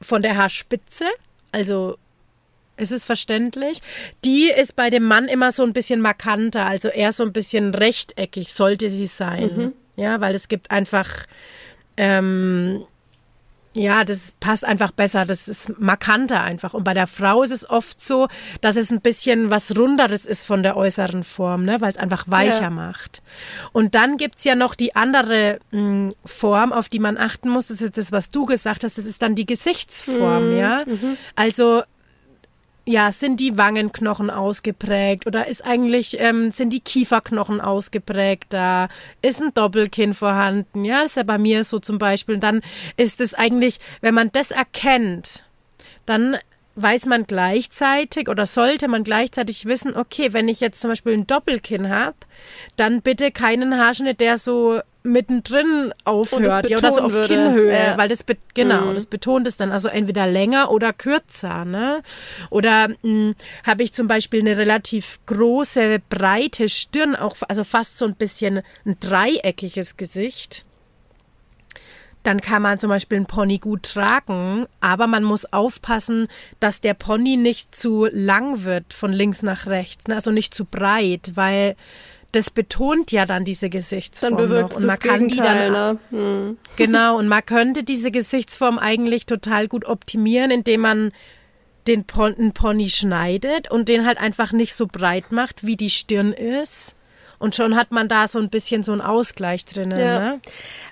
[0.01, 1.05] von der Haarspitze.
[1.51, 1.97] Also
[2.77, 3.81] ist es verständlich?
[4.23, 7.75] Die ist bei dem Mann immer so ein bisschen markanter, also eher so ein bisschen
[7.75, 9.73] rechteckig sollte sie sein.
[9.97, 11.25] Ja, weil es gibt einfach,
[11.97, 12.85] ähm,
[13.79, 16.73] ja, das passt einfach besser, das ist markanter einfach.
[16.73, 18.27] Und bei der Frau ist es oft so,
[18.61, 21.79] dass es ein bisschen was Runderes ist von der äußeren Form, ne?
[21.79, 22.69] weil es einfach weicher Ja.
[22.69, 23.21] macht.
[23.71, 27.67] Und dann gibt's ja noch die andere mh, Form, auf die man achten muss.
[27.67, 30.83] Das ist das, was du gesagt hast, das ist dann die Gesichtsform, ja.
[31.35, 31.83] Also
[32.89, 38.89] ja, sind die Wangenknochen ausgeprägt oder ist eigentlich, ähm, sind die Kieferknochen ausgeprägt da?
[39.21, 40.85] Ist ein Doppelkinn vorhanden?
[40.85, 42.33] Ja, ist ja bei mir so zum Beispiel.
[42.33, 42.61] Und dann
[42.97, 45.43] ist es eigentlich, wenn man das erkennt,
[46.07, 46.37] dann
[46.81, 51.27] weiß man gleichzeitig oder sollte man gleichzeitig wissen, okay, wenn ich jetzt zum Beispiel ein
[51.27, 52.15] Doppelkinn habe,
[52.75, 57.27] dann bitte keinen Haarschnitt, der so mittendrin aufhört, ja, oder so auf würde.
[57.33, 57.97] Kinnhöhe, Ja.
[57.97, 58.93] weil das genau, Mhm.
[58.95, 62.01] das betont es dann also entweder länger oder kürzer, ne?
[62.49, 63.33] Oder mh,
[63.65, 68.61] habe ich zum Beispiel eine relativ große, breite Stirn, auch also fast so ein bisschen
[68.85, 70.65] ein dreieckiges Gesicht.
[72.29, 76.27] Dann kann man zum Beispiel einen Pony gut tragen, aber man muss aufpassen,
[76.59, 80.13] dass der Pony nicht zu lang wird von links nach rechts, ne?
[80.13, 81.75] also nicht zu breit, weil
[82.31, 85.95] das betont ja dann diese Gesichtsform Dann bewirkt Und man das kann die Gegenteil, dann
[85.95, 85.99] ne?
[86.11, 86.57] Hm.
[86.75, 91.11] Genau, und man könnte diese Gesichtsform eigentlich total gut optimieren, indem man
[91.87, 96.33] den Pon Pony schneidet und den halt einfach nicht so breit macht, wie die Stirn
[96.33, 96.93] ist.
[97.39, 99.97] Und schon hat man da so ein bisschen so einen Ausgleich drinnen.
[99.97, 100.19] Ja.
[100.19, 100.39] Ne?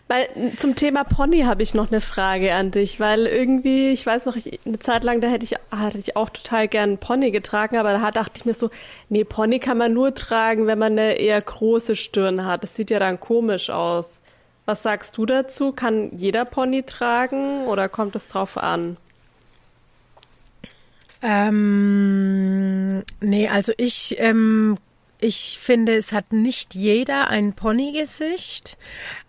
[0.07, 4.23] Weil zum Thema Pony habe ich noch eine Frage an dich, weil irgendwie, ich weiß
[4.23, 7.31] noch, ich, eine Zeit lang, da hätte ich, hatte ich auch total gern einen Pony
[7.31, 8.69] getragen, aber da dachte ich mir so,
[9.10, 12.63] nee, Pony kann man nur tragen, wenn man eine eher große Stirn hat.
[12.63, 14.21] Das sieht ja dann komisch aus.
[14.65, 15.73] Was sagst du dazu?
[15.73, 18.95] Kann jeder Pony tragen oder kommt es drauf an?
[21.21, 24.77] Ähm, nee, also ich, ähm,
[25.19, 28.77] ich finde, es hat nicht jeder ein Ponygesicht,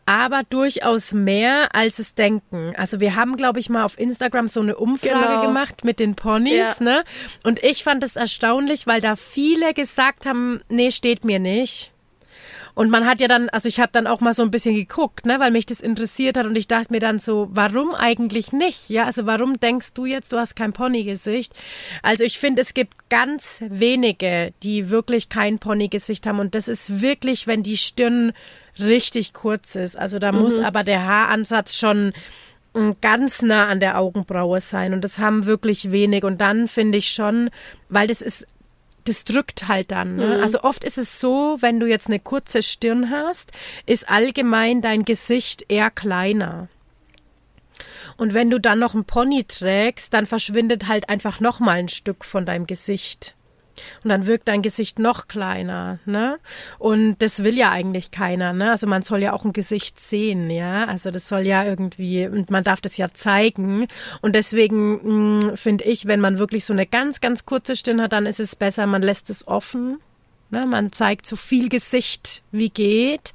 [0.06, 2.72] aber durchaus mehr, als es denken.
[2.76, 5.42] Also wir haben, glaube ich, mal auf Instagram so eine Umfrage Genau.
[5.42, 6.84] gemacht mit den Ponys, Ja.
[6.84, 7.04] ne?
[7.44, 11.92] Und ich fand es erstaunlich, weil da viele gesagt haben, nee, steht mir nicht.
[12.78, 15.26] Und man hat ja dann, also ich habe dann auch mal so ein bisschen geguckt,
[15.26, 18.88] ne, weil mich das interessiert hat und ich dachte mir dann so, warum eigentlich nicht?
[18.88, 21.52] Ja, also warum denkst du jetzt, du hast kein Ponygesicht?
[22.04, 27.00] Also ich finde, es gibt ganz wenige, die wirklich kein Ponygesicht haben und das ist
[27.00, 28.32] wirklich, wenn die Stirn
[28.78, 29.98] richtig kurz ist.
[29.98, 32.12] Also da muss aber der Haaransatz schon
[32.74, 36.98] mm, ganz nah an der Augenbraue sein und das haben wirklich wenig und dann finde
[36.98, 37.50] ich schon,
[37.88, 38.46] weil das ist
[39.08, 40.16] das drückt halt dann.
[40.16, 40.40] Ne?
[40.42, 43.52] Also oft ist es so, wenn du jetzt eine kurze Stirn hast,
[43.86, 46.68] ist allgemein dein Gesicht eher kleiner.
[48.16, 51.88] Und wenn du dann noch einen Pony trägst, dann verschwindet halt einfach noch mal ein
[51.88, 53.34] Stück von deinem Gesicht.
[54.04, 56.38] Und dann wirkt dein Gesicht noch kleiner, ne?
[56.78, 58.70] Und das will ja eigentlich keiner, ne?
[58.70, 60.84] Also man soll ja auch ein Gesicht sehen, ja?
[60.86, 63.86] Also das soll ja irgendwie, und man darf das ja zeigen.
[64.20, 68.26] Und deswegen finde ich, wenn man wirklich so eine ganz, ganz kurze Stirn hat, dann
[68.26, 69.98] ist es besser, man lässt es offen.
[70.50, 70.66] Ne?
[70.66, 73.32] Man zeigt so viel Gesicht wie geht.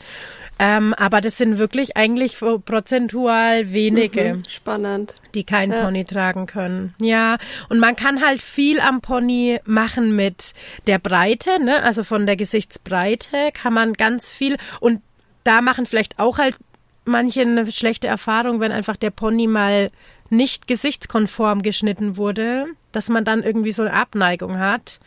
[0.60, 5.16] Ähm, aber das sind wirklich eigentlich prozentual wenige Mhm, spannend.
[5.34, 5.84] die keinen Ja.
[5.86, 6.94] Pony tragen können.
[7.02, 7.38] Ja,
[7.70, 10.54] und man kann halt viel am Pony machen mit
[10.88, 11.82] der Breite, ne?
[11.84, 15.02] Also von der Gesichtsbreite kann man ganz viel und
[15.44, 16.58] da machen vielleicht auch halt
[17.06, 19.90] manche eine schlechte Erfahrung, wenn einfach der Pony mal
[20.30, 25.00] nicht gesichtskonform geschnitten wurde, dass man dann irgendwie so eine Abneigung hat.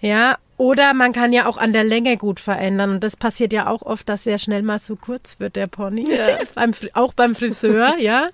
[0.00, 2.90] Ja, Oder man kann ja auch an der Länge gut verändern.
[2.90, 6.10] Und das passiert ja auch oft, dass sehr schnell mal zu kurz wird, der Pony.
[6.10, 6.38] Ja.
[6.54, 8.28] beim, auch beim Friseur, ja.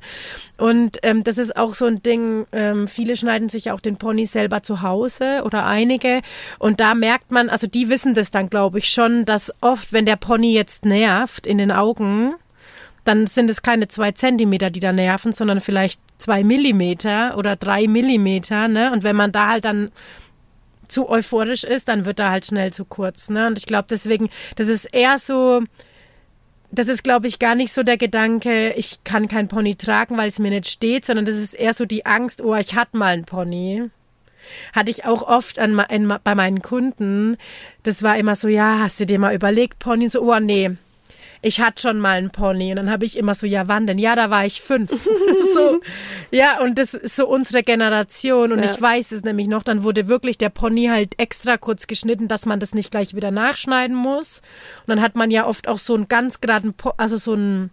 [0.57, 4.25] Und ähm, das ist auch so ein Ding, ähm, viele schneiden sich auch den Pony
[4.25, 6.23] selber zu Hause oder einige.
[6.59, 10.07] Und da merkt man, also die wissen das dann, glaube ich, schon, dass oft, wenn
[10.07, 12.37] der Pony jetzt nervt in den Augen,
[13.05, 17.87] dann sind es keine zwei Zentimeter, die da nerven, sondern vielleicht zwei Millimeter oder drei
[17.87, 18.93] Millimeter, ne?
[18.93, 19.91] Und wenn man da halt dann
[20.95, 23.29] zu euphorisch ist, dann wird er halt schnell zu kurz.
[23.29, 23.47] Ne?
[23.47, 25.63] Und ich glaube deswegen, das ist eher so,
[26.71, 30.29] das ist, glaube ich, gar nicht so der Gedanke, ich kann kein Pony tragen, weil
[30.29, 33.15] es mir nicht steht, sondern das ist eher so die Angst, oh, ich hatte mal
[33.15, 33.91] ein Pony.
[34.75, 37.39] Hatte ich auch oft an, an, bei meinen Kunden.
[37.83, 40.11] Das war immer so, ja, hast du dir mal überlegt, Pony?
[40.11, 40.77] So, oh, nee,
[41.45, 42.71] ich hatte schon mal einen Pony.
[42.71, 43.99] Und dann habe ich immer so, ja, wann denn?
[43.99, 44.91] Ja, da war ich fünf.
[45.55, 45.81] so,
[46.31, 48.51] ja, und das ist so unsere Generation.
[48.51, 48.71] Und ja.
[48.71, 52.47] ich weiß es nämlich noch, dann wurde wirklich der Pony halt extra kurz geschnitten, dass
[52.47, 54.41] man das nicht gleich wieder nachschneiden muss.
[54.87, 57.69] Und dann hat man ja oft auch so einen ganz geraden, po also so einen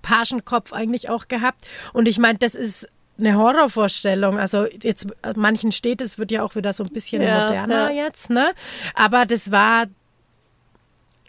[0.00, 1.68] Pagenkopf eigentlich auch gehabt.
[1.92, 4.38] Und ich meine, das ist eine Horrorvorstellung.
[4.38, 5.06] Also jetzt
[5.36, 8.06] manchen steht es, wird ja auch wieder so ein bisschen ja, moderner ja.
[8.06, 8.52] jetzt, ne?
[8.94, 9.84] Aber das war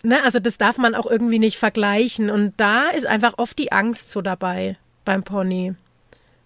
[0.07, 2.29] Ne, also das darf man auch irgendwie nicht vergleichen.
[2.29, 5.73] Und da ist einfach oft die Angst so dabei beim Pony.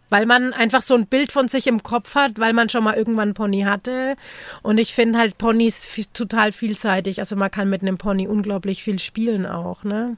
[0.09, 2.95] Weil man einfach so ein Bild von sich im Kopf hat, weil man schon mal
[2.95, 4.15] irgendwann einen Pony hatte.
[4.63, 7.19] Und ich finde halt Ponys total vielseitig.
[7.19, 10.17] Also man kann mit einem Pony unglaublich viel spielen auch, ne?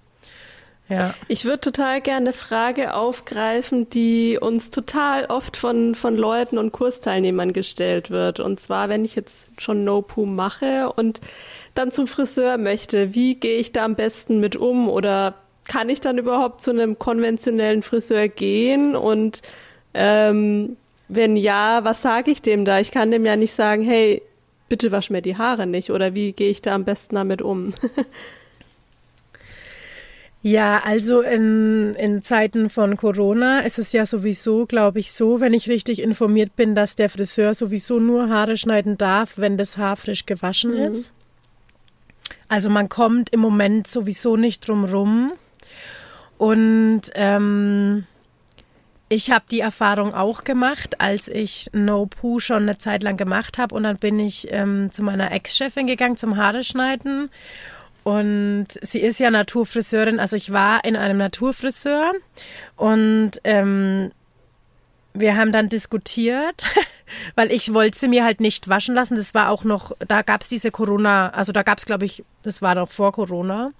[0.90, 1.14] Ja.
[1.28, 6.72] Ich würde total gerne eine Frage aufgreifen, die uns total oft von, von Leuten und
[6.72, 8.40] Kursteilnehmern gestellt wird.
[8.40, 11.20] Und zwar, wenn ich jetzt schon No Poo mache und
[11.74, 14.90] dann zum Friseur möchte, wie gehe ich da am besten mit um?
[14.90, 15.36] Oder
[15.68, 18.96] kann ich dann überhaupt zu einem konventionellen Friseur gehen?
[18.96, 19.42] Und
[19.94, 22.80] ähm, wenn ja, was sage ich dem da?
[22.80, 24.22] Ich kann dem ja nicht sagen, hey,
[24.70, 25.90] bitte wasch mir die Haare nicht.
[25.92, 27.74] Oder wie gehe ich da am besten damit um?
[30.46, 35.54] Ja, also in, in Zeiten von Corona ist es ja sowieso, glaube ich, so, wenn
[35.54, 39.96] ich richtig informiert bin, dass der Friseur sowieso nur Haare schneiden darf, wenn das Haar
[39.96, 40.92] frisch gewaschen mhm.
[40.92, 41.14] ist.
[42.54, 45.32] Also man kommt im Moment sowieso nicht drum rum.
[46.38, 48.06] Und ähm,
[49.10, 53.58] ich habe die Erfahrung auch gemacht, als ich No Poo schon eine Zeit lang gemacht
[53.58, 53.74] habe.
[53.74, 57.32] Und dann bin ich ähm, zu meiner Ex-Chefin gegangen zum Haare schneiden.
[58.04, 62.14] Und sie ist ja Naturfriseurin, also ich war in einem Naturfriseur
[62.76, 64.12] und ähm,
[65.14, 66.66] wir haben dann diskutiert,
[67.36, 69.16] weil ich wollte sie mir halt nicht waschen lassen.
[69.16, 72.24] Das war auch noch, da gab es diese Corona, also da gab es, glaube ich,
[72.42, 73.72] das war noch vor Corona.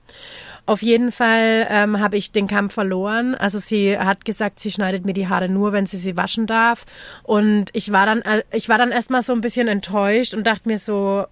[0.66, 3.36] Auf jeden Fall ähm, habe ich den Kampf verloren.
[3.36, 6.86] Also sie hat gesagt, sie schneidet mir die Haare nur, wenn sie sie waschen darf.
[7.24, 10.70] Und ich war dann, äh, ich war dann erstmal so ein bisschen enttäuscht und dachte
[10.70, 11.26] mir so,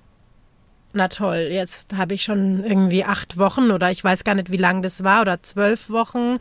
[0.94, 4.58] na toll, jetzt habe ich schon irgendwie acht Wochen oder ich weiß gar nicht, wie
[4.58, 6.38] lang das war oder zwölf Wochen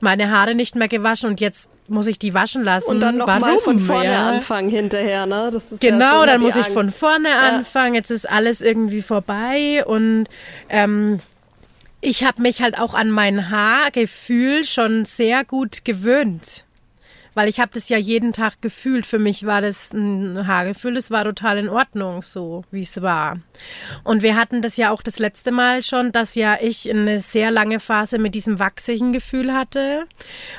[0.00, 2.90] meine Haare nicht mehr gewaschen und jetzt muss ich die waschen lassen.
[2.90, 4.28] Und dann nochmal von vorne ja.
[4.28, 5.50] anfangen hinterher, ne?
[5.80, 6.68] genau, ja so dann muss Angst.
[6.68, 7.56] ich von vorne ja.
[7.56, 7.94] anfangen.
[7.94, 10.26] Jetzt ist alles irgendwie vorbei und
[10.68, 11.20] ähm,
[12.00, 16.64] ich habe mich halt auch an mein Haargefühl schon sehr gut gewöhnt
[17.34, 19.06] weil ich habe das ja jeden Tag gefühlt.
[19.06, 23.38] Für mich war das ein Haargefühl, es war total in Ordnung, so wie es war.
[24.02, 27.50] Und wir hatten das ja auch das letzte Mal schon, dass ja ich eine sehr
[27.50, 30.04] lange Phase mit diesem wachsigen Gefühl hatte.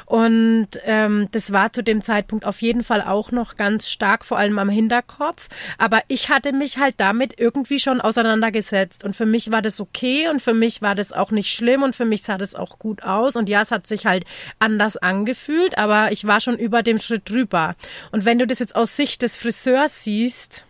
[0.06, 4.38] Und ähm, das war zu dem Zeitpunkt auf jeden Fall auch noch ganz stark, vor
[4.38, 5.48] allem am Hinterkopf.
[5.78, 9.04] Aber ich hatte mich halt damit irgendwie schon auseinandergesetzt.
[9.04, 11.96] Und für mich war das okay und für mich war das auch nicht schlimm und
[11.96, 13.36] für mich sah das auch gut aus.
[13.36, 14.26] Und ja, es hat sich halt
[14.60, 17.76] anders angefühlt, aber ich war schon über dem Schritt drüber.
[18.12, 20.66] Und wenn du das jetzt aus Sicht des Friseurs siehst,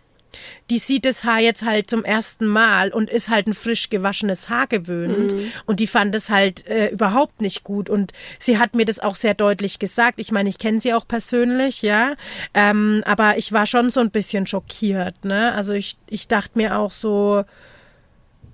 [0.70, 4.48] die sieht das Haar jetzt halt zum ersten Mal und ist halt ein frisch gewaschenes
[4.48, 5.34] Haar gewöhnt.
[5.34, 5.52] Mhm.
[5.64, 7.88] Und die fand es halt äh, überhaupt nicht gut.
[7.88, 10.20] Und sie hat mir das auch sehr deutlich gesagt.
[10.20, 12.14] Ich meine, ich kenne sie auch persönlich, ja.
[12.52, 15.54] Ähm, aber ich war schon so ein bisschen schockiert, ne?
[15.54, 17.44] Also ich, ich dachte mir auch so,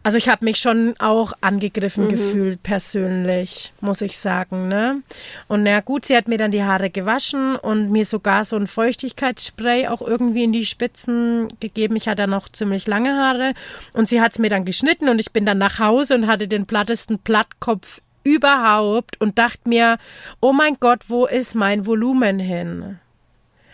[0.04, 2.08] also ich habe mich schon auch angegriffen mhm.
[2.08, 4.68] gefühlt persönlich, muss ich sagen.
[4.68, 5.02] Ne?
[5.46, 8.66] Und na gut, sie hat mir dann die Haare gewaschen und mir sogar so ein
[8.66, 11.94] Feuchtigkeitsspray auch irgendwie in die Spitzen gegeben.
[11.94, 13.54] Ich hatte noch ziemlich lange Haare
[13.92, 16.48] und sie hat es mir dann geschnitten und ich bin dann nach Hause und hatte
[16.48, 19.98] den plattesten Plattkopf überhaupt und dachte mir,
[20.40, 22.98] oh mein Gott, wo ist mein Volumen hin?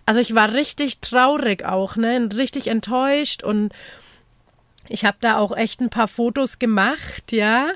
[0.04, 3.72] Also ich war richtig traurig auch, ne, richtig enttäuscht und
[4.88, 7.68] ich habe da auch echt ein paar Fotos gemacht, ja,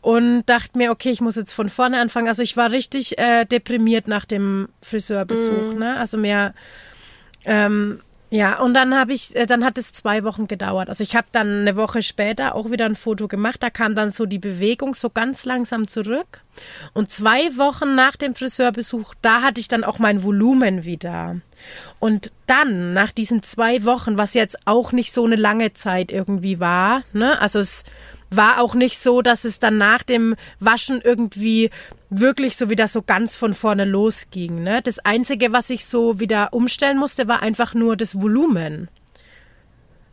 [0.00, 2.28] und dachte mir, okay, ich muss jetzt von vorne anfangen.
[2.28, 5.78] Also ich war richtig äh, deprimiert nach dem Friseurbesuch, mm.
[5.78, 5.96] ne?
[5.98, 6.54] Also mir,
[7.44, 8.00] ähm,
[8.30, 10.90] Ja, und dann habe ich, äh, dann hat es zwei Wochen gedauert.
[10.90, 13.62] Also ich habe dann eine Woche später auch wieder ein Foto gemacht.
[13.62, 16.42] Da kam dann so die Bewegung so ganz langsam zurück.
[16.92, 21.36] Und zwei Wochen nach dem Friseurbesuch, da hatte ich dann auch mein Volumen wieder.
[21.98, 26.60] Und dann, nach diesen zwei Wochen, was jetzt auch nicht so eine lange Zeit irgendwie
[26.60, 27.40] war, ne?
[27.40, 27.84] Also es
[28.30, 31.70] war auch nicht so, dass es dann nach dem Waschen irgendwie
[32.10, 34.62] wirklich so wieder so ganz von vorne losging.
[34.62, 34.82] Ne?
[34.82, 38.88] Das Einzige, was ich so wieder umstellen musste, war einfach nur das Volumen.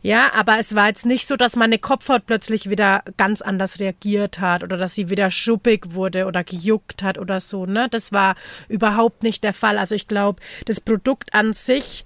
[0.06, 4.38] Ja, aber es war jetzt nicht so, dass meine Kopfhaut plötzlich wieder ganz anders reagiert
[4.38, 7.66] hat oder dass sie wieder schuppig wurde oder gejuckt hat oder so.
[7.66, 7.88] Ne?
[7.90, 8.36] Das war
[8.68, 9.78] überhaupt nicht der Fall.
[9.78, 12.04] Also ich glaube, das Produkt an sich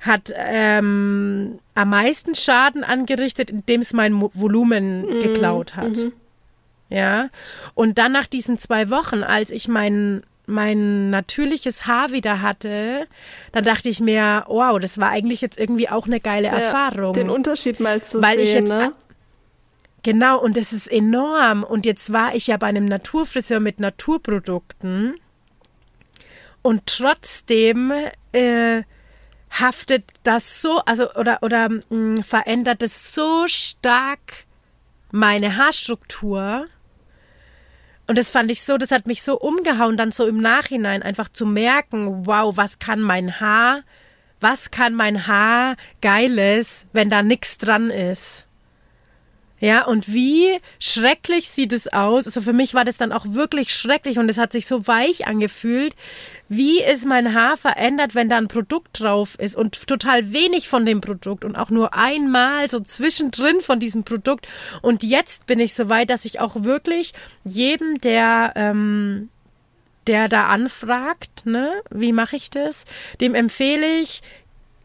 [0.00, 5.20] hat ähm, am meisten Schaden angerichtet, indem es mein Volumen mhm.
[5.20, 5.96] geklaut hat.
[5.96, 6.12] Mhm.
[6.88, 7.30] Ja.
[7.74, 13.06] Und dann nach diesen zwei Wochen, als ich mein, mein natürliches Haar wieder hatte,
[13.52, 17.14] dann dachte ich mir, wow, das war eigentlich jetzt irgendwie auch eine geile ja, Erfahrung.
[17.14, 18.92] Den Unterschied mal zu weil sehen, ich jetzt, ne?
[20.02, 21.62] Genau, und das ist enorm.
[21.62, 25.16] Und jetzt war ich ja bei einem Naturfriseur mit Naturprodukten.
[26.62, 27.92] Und trotzdem
[28.32, 28.82] äh,
[29.50, 34.46] haftet das so, also oder oder mh, mm, verändert es so stark
[35.10, 36.66] meine Haarstruktur.
[38.10, 41.28] Und das fand ich so, das hat mich so umgehauen, dann so im Nachhinein einfach
[41.28, 43.84] zu merken, wow, was kann mein Haar,
[44.40, 48.48] was kann mein Haar Geiles, wenn da nichts dran ist.
[49.60, 52.26] Ja, und wie schrecklich sieht es aus.
[52.26, 55.26] Also für mich war das dann auch wirklich schrecklich und es hat sich so weich
[55.26, 55.94] angefühlt.
[56.48, 60.86] Wie ist mein Haar verändert, wenn da ein Produkt drauf ist und total wenig von
[60.86, 64.48] dem Produkt und auch nur einmal so zwischendrin von diesem Produkt.
[64.80, 67.12] Und jetzt bin ich so weit, dass ich auch wirklich
[67.44, 69.28] jedem, der ähm,
[70.06, 72.84] der da anfragt, ne, wie mache ich das,
[73.20, 74.22] dem empfehle ich,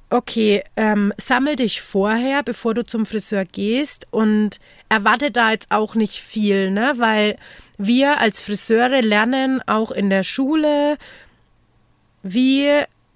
[0.09, 5.95] okay, ähm, sammel dich vorher, bevor du zum Friseur gehst und erwarte da jetzt auch
[5.95, 6.93] nicht viel, ne?
[6.97, 7.37] Weil
[7.77, 10.97] wir als Friseure lernen auch in der Schule,
[12.23, 12.69] wie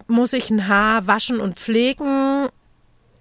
[0.07, 2.49] muss ich ein Haar waschen und pflegen,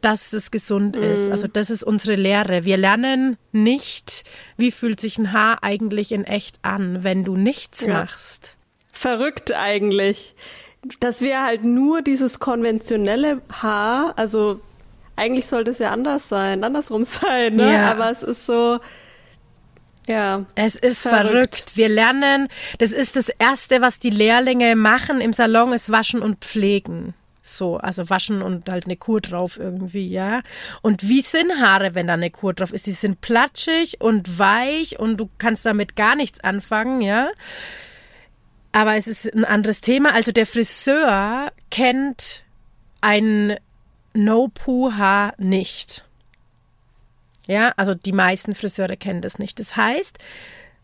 [0.00, 1.02] dass es gesund mm.
[1.02, 1.31] ist.
[1.31, 2.64] Also das ist unsere Lehre.
[2.64, 4.24] Wir lernen nicht,
[4.57, 7.94] wie fühlt sich ein Haar eigentlich in echt an, wenn du nichts ja.
[7.94, 8.57] machst.
[8.92, 10.35] Verrückt eigentlich
[11.00, 14.60] dass wir halt nur dieses konventionelle Haar, also
[15.16, 17.72] eigentlich sollte es ja anders sein, andersrum sein, ne?
[17.72, 17.90] Ja.
[17.90, 18.78] Aber es ist so,
[20.08, 20.46] ja.
[20.54, 21.30] Es ist verrückt.
[21.30, 21.76] verrückt.
[21.76, 26.44] Wir lernen, das ist das Erste, was die Lehrlinge machen im Salon, ist waschen und
[26.44, 27.14] pflegen.
[27.42, 30.42] So, also waschen und halt eine Kur drauf irgendwie, ja.
[30.82, 32.86] Und wie sind Haare, wenn da eine Kur drauf ist?
[32.86, 37.28] Die sind platschig und weich und du kannst damit gar nichts anfangen, ja.
[38.72, 40.12] Aber es ist ein anderes Thema.
[40.14, 42.44] Also der Friseur kennt
[43.00, 43.57] ein
[44.14, 46.04] No-Poo-Haar nicht.
[47.46, 49.59] Ja, also die meisten Friseure kennen das nicht.
[49.59, 50.18] Das heißt,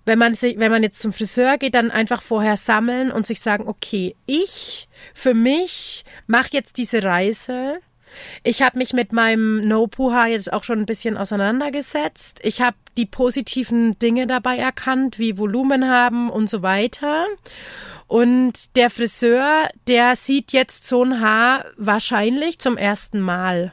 [0.07, 3.40] wenn man, sich, wenn man jetzt zum Friseur geht, dann einfach vorher sammeln und sich
[3.40, 7.81] sagen, okay, ich für mich mache jetzt diese Reise
[8.42, 12.40] ich habe mich mit meinem No-Puha jetzt auch schon ein bisschen auseinandergesetzt.
[12.42, 17.27] Ich habe die positiven Dinge dabei erkannt, wie Volumen haben und so weiter.
[18.07, 23.72] Und der Friseur, der sieht jetzt so ein Haar wahrscheinlich zum ersten Mal.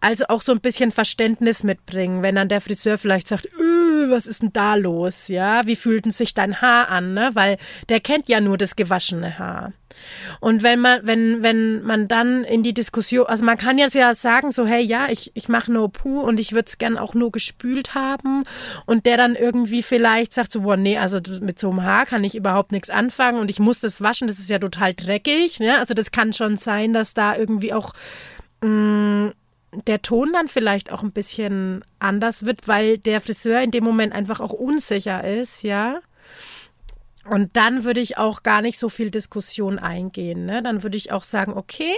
[0.00, 3.48] Also auch so ein bisschen Verständnis mitbringen, wenn dann der Friseur vielleicht sagt,
[4.10, 5.28] was ist denn da los?
[5.28, 7.14] Ja, wie fühlt denn sich dein Haar an?
[7.14, 7.30] Ne?
[7.34, 9.72] Weil der kennt ja nur das gewaschene Haar.
[10.40, 14.14] Und wenn man, wenn, wenn man dann in die Diskussion, also man kann jetzt ja
[14.14, 17.14] sagen, so, hey, ja, ich, ich mache nur Puh und ich würde es gern auch
[17.14, 18.44] nur gespült haben.
[18.86, 22.24] Und der dann irgendwie vielleicht sagt so, boah, nee, also mit so einem Haar kann
[22.24, 25.60] ich überhaupt nichts anfangen und ich muss das waschen, das ist ja total dreckig.
[25.60, 25.78] Ne?
[25.78, 27.92] Also das kann schon sein, dass da irgendwie auch
[28.60, 29.32] mh, mm,
[29.72, 34.14] der Ton dann vielleicht auch ein bisschen anders wird, weil der Friseur in dem Moment
[34.14, 36.00] einfach auch unsicher ist, ja.
[37.30, 40.46] Und dann würde ich auch gar nicht so viel Diskussion eingehen.
[40.46, 40.62] Ne?
[40.62, 41.96] Dann würde ich auch sagen, okay,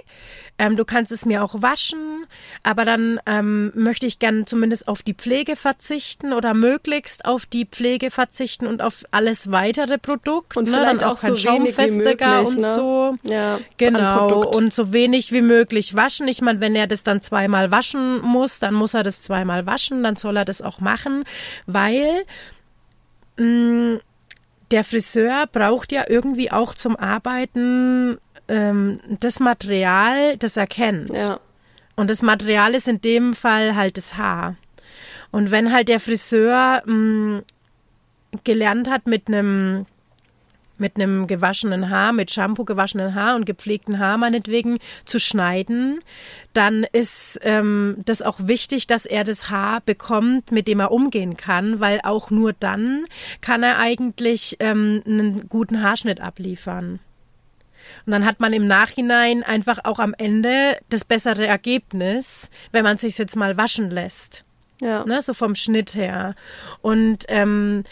[0.58, 2.26] ähm, du kannst es mir auch waschen,
[2.62, 7.66] aber dann ähm, möchte ich gern zumindest auf die Pflege verzichten oder möglichst auf die
[7.66, 10.56] Pflege verzichten und auf alles weitere Produkt.
[10.56, 10.72] Und ne?
[10.72, 12.74] vielleicht dann auch, auch kein so Schaumfestiger und ne?
[12.74, 13.16] so.
[13.22, 14.44] Ja, genau.
[14.50, 16.28] Und so wenig wie möglich waschen.
[16.28, 20.02] Ich meine, wenn er das dann zweimal waschen muss, dann muss er das zweimal waschen,
[20.02, 21.24] dann soll er das auch machen,
[21.66, 22.24] weil
[23.36, 24.00] mh, mm,
[24.70, 31.10] der Friseur braucht ja irgendwie auch zum Arbeiten ähm, das Material, das er kennt.
[31.10, 31.40] Ja.
[31.96, 34.56] Und das Material ist in dem Fall halt das Haar.
[35.30, 37.42] Und wenn halt der Friseur mh, mm,
[38.44, 39.86] gelernt hat mit einem
[40.80, 46.00] mit einem gewaschenen Haar, mit Shampoo gewaschenen Haar und gepflegten Haar meinetwegen zu schneiden,
[46.52, 51.36] dann ist ähm, das auch wichtig, dass er das Haar bekommt, mit dem er umgehen
[51.36, 53.04] kann, weil auch nur dann
[53.40, 57.00] kann er eigentlich ähm, einen guten Haarschnitt abliefern.
[58.06, 62.98] Und dann hat man im Nachhinein einfach auch am Ende das bessere Ergebnis, wenn man
[62.98, 64.44] sich jetzt mal waschen lässt.
[64.80, 65.04] Ja.
[65.04, 66.34] Ne, so vom Schnitt her.
[66.80, 67.84] Und ähm,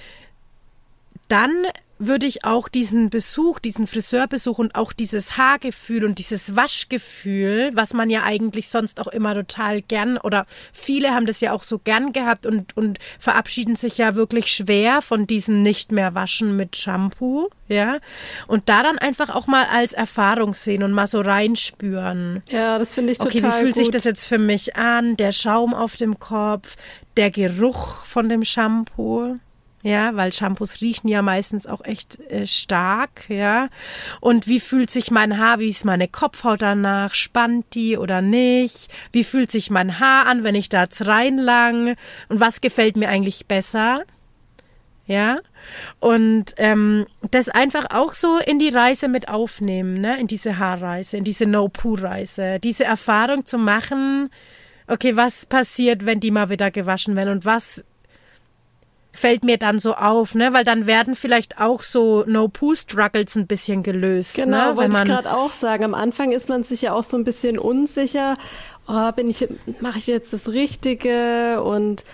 [1.29, 1.67] dann
[1.99, 7.93] würde ich auch diesen Besuch, diesen Friseurbesuch und auch dieses Haargefühl und dieses Waschgefühl, was
[7.93, 11.79] man ja eigentlich sonst auch immer total gern oder viele haben das ja auch so
[11.79, 16.77] gern gehabt und, und verabschieden sich ja wirklich schwer von diesem nicht mehr waschen mit
[16.77, 17.99] Shampoo, ja.
[18.47, 22.43] Und da dann einfach auch mal als Erfahrung sehen und mal so reinspüren.
[22.51, 23.85] Ja, das finde ich total Okay, wie fühlt gut.
[23.85, 25.17] sich das jetzt für mich an?
[25.17, 26.77] Der Schaum auf dem Kopf,
[27.17, 29.37] der Geruch von dem Shampoo.
[29.83, 33.69] Ja, weil Shampoos riechen ja meistens auch echt äh, stark, ja.
[34.21, 37.15] Und wie fühlt sich mein Haar, wie ist meine Kopfhaut danach?
[37.15, 38.93] Spannt die oder nicht?
[39.13, 41.95] Wie fühlt sich mein Haar an, wenn ich da jetzt reinlang?
[42.29, 44.03] Und was gefällt mir eigentlich besser?
[45.07, 45.39] Ja.
[46.01, 50.19] Und ähm, das einfach auch so in die Reise mit aufnehmen, ne?
[50.19, 52.59] In diese Haarreise, in diese No-Poo-Reise.
[52.59, 54.29] Diese Erfahrung zu machen,
[54.89, 57.85] okay, was passiert, wenn die mal wieder gewaschen werden und was
[59.19, 60.53] fällt mir dann so auf, ne?
[60.53, 64.37] Weil dann werden vielleicht auch so No-Poo-Struggles ein bisschen gelöst.
[64.37, 64.77] Genau, ne?
[64.77, 65.85] wollte man, ich gerade auch sagen.
[65.85, 68.37] Am Anfang ist man sich ja auch so ein bisschen unsicher.
[68.87, 69.47] Oh, bin ich,
[69.81, 72.05] mache ich jetzt das Richtige und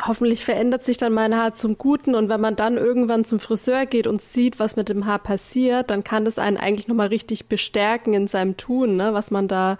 [0.00, 3.84] hoffentlich verändert sich dann mein Haar zum Guten und wenn man dann irgendwann zum Friseur
[3.84, 7.46] geht und sieht, was mit dem Haar passiert, dann kann das einen eigentlich nochmal richtig
[7.46, 9.12] bestärken in seinem Tun, ne?
[9.12, 9.76] was man da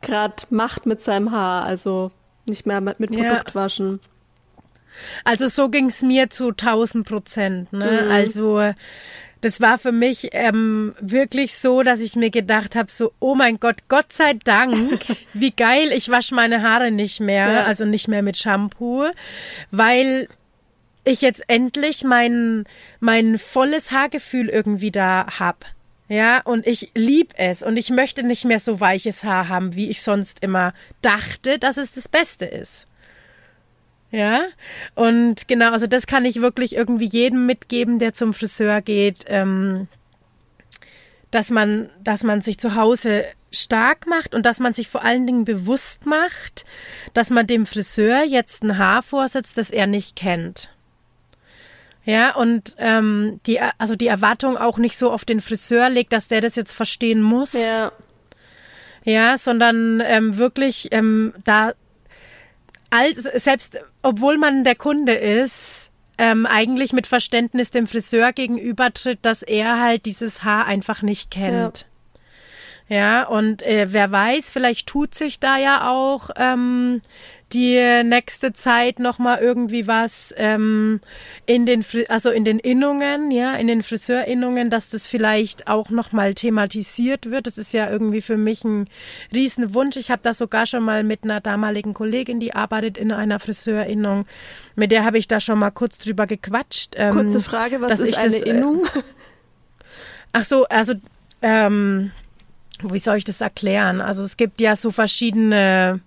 [0.00, 1.64] gerade macht mit seinem Haar.
[1.64, 2.10] Also
[2.46, 3.28] nicht mehr mit, mit Ja.
[3.28, 4.00] Produkt waschen.
[5.24, 7.72] Also so ging's mir zu 1000 Prozent.
[7.72, 8.02] Ne?
[8.04, 8.10] Mhm.
[8.10, 8.72] Also
[9.40, 13.60] das war für mich ähm, wirklich so, dass ich mir gedacht habe, so, oh mein
[13.60, 17.64] Gott, Gott sei Dank, wie geil, ich wasche meine Haare nicht mehr, Ja.
[17.64, 19.04] also nicht mehr mit Shampoo,
[19.70, 20.28] weil
[21.04, 22.64] ich jetzt endlich mein,
[23.00, 25.66] mein volles Haargefühl irgendwie da hab.
[26.08, 29.88] Ja, und ich lieb es und ich möchte nicht mehr so weiches Haar haben, wie
[29.90, 30.72] ich sonst immer
[31.02, 32.86] dachte, dass es das Beste ist.
[34.14, 34.42] Ja,
[34.94, 39.88] und genau, also das kann ich wirklich irgendwie jedem mitgeben, der zum Friseur geht, ähm,
[41.32, 45.26] dass man, dass man sich zu Hause stark macht und dass man sich vor allen
[45.26, 46.64] Dingen bewusst macht,
[47.12, 50.70] dass man dem Friseur jetzt ein Haar vorsetzt, das er nicht kennt.
[52.04, 56.28] Ja, und ähm, die, also die Erwartung auch nicht so auf den Friseur legt, dass
[56.28, 57.54] der das jetzt verstehen muss.
[57.54, 57.90] Ja.
[59.02, 61.72] Ja, sondern ähm, wirklich ähm, da
[62.90, 69.42] als selbst obwohl man der Kunde ist, ähm, eigentlich mit Verständnis dem Friseur gegenübertritt, dass
[69.42, 71.86] er halt dieses Haar einfach nicht kennt.
[72.88, 77.00] Ja, und äh, wer weiß, vielleicht tut sich da ja auch ähm,
[77.54, 81.00] die nächste Zeit noch mal irgendwie was ähm,
[81.46, 86.12] in den also in den Innungen, ja, in den Friseurinnungen, dass das vielleicht auch noch
[86.12, 87.46] mal thematisiert wird.
[87.46, 88.88] Das ist ja irgendwie für mich ein
[89.32, 89.96] Riesenwunsch.
[89.96, 94.26] Ich habe da sogar schon mal mit einer damaligen Kollegin, die arbeitet in einer Friseurinnung,
[94.74, 96.94] mit der habe ich da schon mal kurz drüber gequatscht.
[96.96, 98.82] Ähm, Kurze Frage, was ist eine das, äh, Innung?
[100.32, 100.94] Ach so, also
[101.42, 102.10] ähm,
[102.82, 104.00] wie soll ich das erklären?
[104.00, 106.00] Also es gibt ja so verschiedene,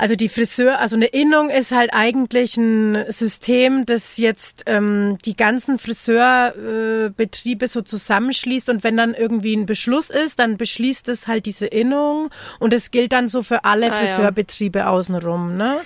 [0.00, 5.36] also die Friseur, also eine Innung ist halt eigentlich ein System, das jetzt ähm, die
[5.36, 11.28] ganzen Friseurbetriebe äh, so zusammenschließt und wenn dann irgendwie ein Beschluss ist, dann beschließt es
[11.28, 12.30] halt diese Innung
[12.60, 14.06] und es gilt dann so für alle Ah, ja.
[14.06, 15.76] Friseurbetriebe außenrum, ne?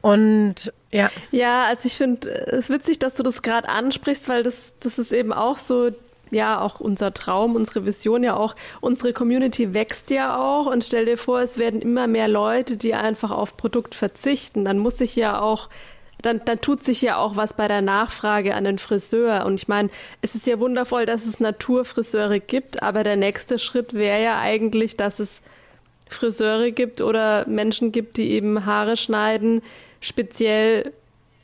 [0.00, 1.08] Und ja.
[1.30, 5.12] Ja, also ich finde es witzig, dass du das gerade ansprichst, weil das, das ist
[5.12, 5.92] eben auch so,
[6.32, 8.56] ja, auch unser Traum, unsere Vision ja auch.
[8.80, 12.94] Unsere Community wächst ja auch und stell dir vor, es werden immer mehr Leute, die
[12.94, 14.64] einfach auf Produkt verzichten.
[14.64, 15.68] Dann muss sich ja auch
[16.22, 19.44] dann, dann tut sich ja auch was bei der Nachfrage an den Friseur.
[19.44, 19.90] Und ich meine,
[20.22, 24.96] es ist ja wundervoll, dass es Naturfriseure gibt, aber der nächste Schritt wäre ja eigentlich,
[24.96, 25.40] dass es
[26.08, 29.62] Friseure gibt oder Menschen gibt, die eben Haare schneiden,
[30.00, 30.92] speziell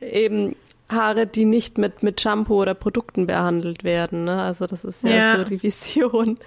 [0.00, 0.54] eben
[0.90, 4.24] Haare, die nicht mit, mit Shampoo oder Produkten behandelt werden.
[4.24, 4.40] Ne?
[4.42, 5.36] Also das ist ja, Ja.
[5.36, 6.38] so die Vision.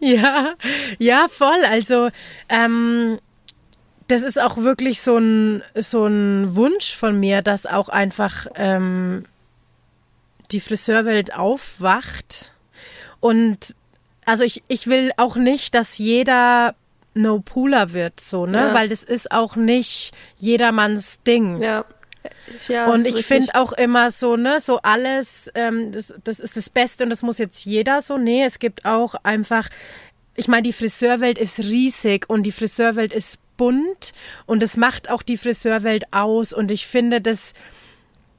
[0.00, 0.54] Ja,
[0.98, 1.64] ja, voll.
[1.70, 2.08] Also
[2.48, 3.18] ähm,
[4.08, 9.24] das ist auch wirklich so ein so ein Wunsch von mir, dass auch einfach ähm,
[10.50, 12.52] die Friseurwelt aufwacht
[13.20, 13.74] und
[14.24, 16.74] also ich ich will auch nicht, dass jeder
[17.14, 18.74] No Pooler wird, so ne, Ja.
[18.74, 21.60] weil das ist auch nicht jedermanns Ding.
[21.60, 21.84] Ja.
[22.68, 26.70] Ja, und ich finde auch immer so, ne, so alles, ähm, das, das ist das
[26.70, 28.18] Beste und das muss jetzt jeder so.
[28.18, 29.68] Nee, es gibt auch einfach,
[30.36, 34.12] ich meine, die Friseurwelt ist riesig und die Friseurwelt ist bunt
[34.46, 37.52] und es macht auch die Friseurwelt aus und ich finde, das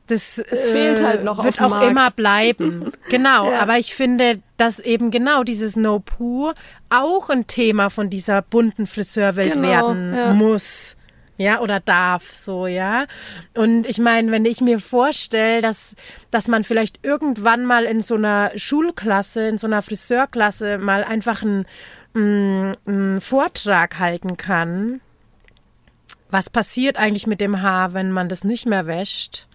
[0.10, 1.92] das es fehlt halt noch wird auch Markt.
[1.92, 2.92] immer bleiben.
[3.10, 3.60] Genau, ja.
[3.60, 6.52] aber ich finde, dass eben genau dieses No Poo
[6.90, 10.34] auch ein Thema von dieser bunten Friseurwelt genau, werden ja.
[10.34, 10.96] muss.
[11.40, 13.06] Ja, oder darf so, ja.
[13.56, 15.96] Und ich meine, wenn ich mir vorstelle, dass,
[16.32, 21.42] dass man vielleicht irgendwann mal in so einer Schulklasse, in so einer Friseurklasse mal einfach
[21.42, 21.66] einen,
[22.14, 25.00] einen Vortrag halten kann,
[26.30, 29.48] was passiert eigentlich mit dem Haar, wenn man das nicht mehr wäscht?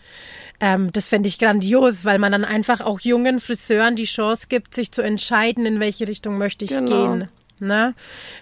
[0.61, 4.72] Ähm, das fände ich grandios, weil man dann einfach auch jungen Friseuren die Chance gibt,
[4.72, 6.87] sich zu entscheiden, in welche Richtung möchte ich genau.
[7.16, 7.28] gehen.
[7.61, 7.94] Ne?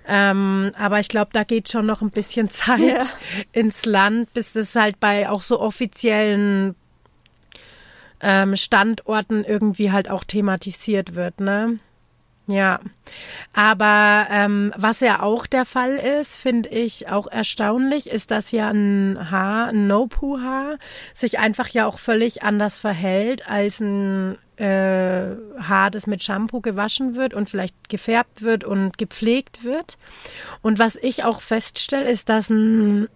[0.07, 2.99] Ähm, aber ich glaube, da geht schon noch ein bisschen Zeit ja.
[3.53, 6.75] ins Land, bis das halt bei auch so offiziellen
[8.21, 11.41] ähm, Standorten irgendwie halt auch thematisiert wird.
[11.41, 11.79] Ne?
[12.49, 12.81] Ja,
[13.53, 18.69] aber ähm, was ja auch der Fall ist, finde ich auch erstaunlich, ist, dass ja
[18.69, 20.79] ein Haar, ein No-Poo-Haar,
[21.15, 27.15] sich einfach ja auch völlig anders verhält als ein äh, Haar, das mit Shampoo gewaschen
[27.15, 29.97] wird und vielleicht gefärbt wird und gepflegt wird.
[30.63, 33.09] Und was ich auch feststelle, ist, dass ein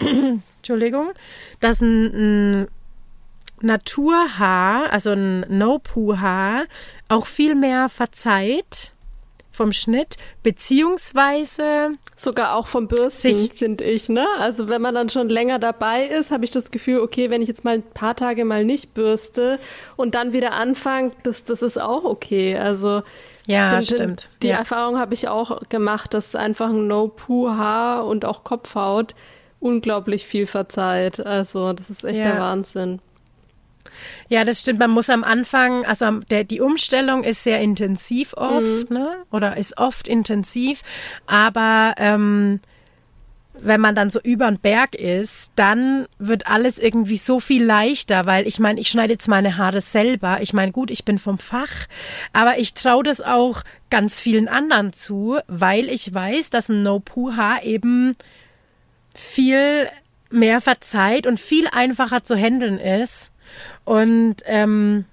[0.56, 1.12] Entschuldigung,
[1.60, 2.68] dass ein, ein
[3.62, 6.64] Naturhaar, also ein No-Poo-Haar,
[7.08, 8.92] auch viel mehr verzeiht
[9.52, 14.26] vom Schnitt, beziehungsweise sogar auch vom Bürsten, finde ich, ne?
[14.38, 17.48] Also wenn man dann schon länger dabei ist, habe ich das Gefühl, okay, wenn ich
[17.48, 19.58] jetzt mal ein paar Tage mal nicht bürste
[19.96, 22.56] und dann wieder anfange, das, das ist auch okay.
[22.56, 23.02] Also
[23.46, 24.30] ja, den, stimmt.
[24.42, 24.56] Die ja.
[24.56, 29.14] Erfahrung habe ich auch gemacht, dass einfach ein No-Poo-Haar und auch Kopfhaut
[29.58, 31.20] unglaublich viel verzeiht.
[31.24, 32.32] Also das ist echt ja.
[32.32, 33.00] der Wahnsinn.
[34.28, 34.78] Ja, das stimmt.
[34.78, 38.96] Man muss am Anfang, also der, die Umstellung ist sehr intensiv oft, mhm.
[38.96, 39.16] ne?
[39.30, 40.82] Oder ist oft intensiv,
[41.26, 42.60] aber ähm,
[43.62, 48.26] wenn man dann so über den Berg ist, dann wird alles irgendwie so viel leichter,
[48.26, 50.38] weil ich meine, ich schneide jetzt meine Haare selber.
[50.40, 51.86] Ich meine, gut, ich bin vom Fach,
[52.32, 57.62] aber ich traue das auch ganz vielen anderen zu, weil ich weiß, dass ein No-Poo-Haar
[57.64, 58.16] eben
[59.14, 59.88] viel
[60.30, 63.32] mehr verzeiht und viel einfacher zu handeln ist
[63.84, 65.04] und ähm,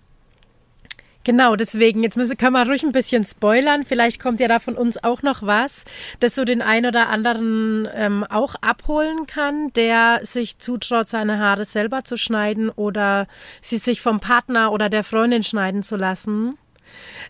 [1.28, 3.84] Genau, deswegen, jetzt müssen, können wir ruhig ein bisschen spoilern.
[3.84, 5.84] Vielleicht kommt ja da von uns auch noch was,
[6.22, 11.66] das so den einen oder anderen ähm, auch abholen kann, der sich zutraut, seine Haare
[11.66, 13.28] selber zu schneiden oder
[13.60, 16.58] sie sich vom Partner oder der Freundin schneiden zu lassen.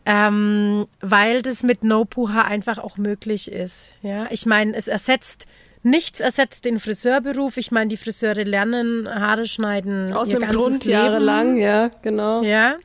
[0.06, 3.94] Ähm, weil das mit No-Poo-Haar einfach auch möglich ist.
[4.04, 5.48] Ja, ich meine, es ersetzt
[5.84, 7.58] Nichts ersetzt den Friseurberuf.
[7.58, 10.12] Ich meine, die Friseure lernen Haare schneiden.
[10.14, 10.92] Aus dem Grund Leben.
[10.92, 12.42] jahrelang, ja, genau.
[12.44, 12.76] Ja.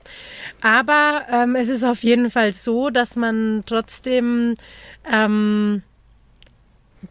[0.60, 4.56] Aber ähm, es ist auf jeden Fall so, dass man trotzdem
[5.12, 5.82] ähm,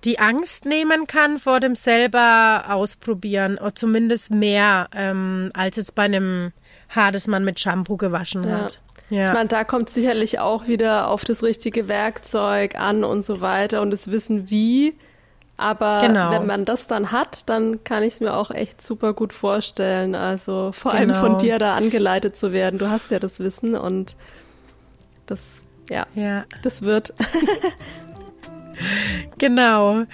[0.05, 6.03] die Angst nehmen kann vor dem selber ausprobieren, oder zumindest mehr ähm, als jetzt bei
[6.03, 6.53] einem
[6.89, 8.51] Haar, das man mit Shampoo gewaschen ja.
[8.51, 8.79] hat.
[9.09, 9.27] Ja.
[9.27, 13.81] Ich meine, da kommt sicherlich auch wieder auf das richtige Werkzeug an und so weiter
[13.81, 14.95] und das Wissen wie.
[15.61, 16.31] Aber genau.
[16.31, 20.15] wenn man das dann hat, dann kann ich es mir auch echt super gut vorstellen.
[20.15, 21.13] Also vor genau.
[21.13, 22.79] allem von dir da angeleitet zu werden.
[22.79, 24.15] Du hast ja das Wissen und
[25.27, 25.39] das,
[25.89, 26.45] ja, ja.
[26.63, 27.13] das wird.
[29.37, 30.05] genau.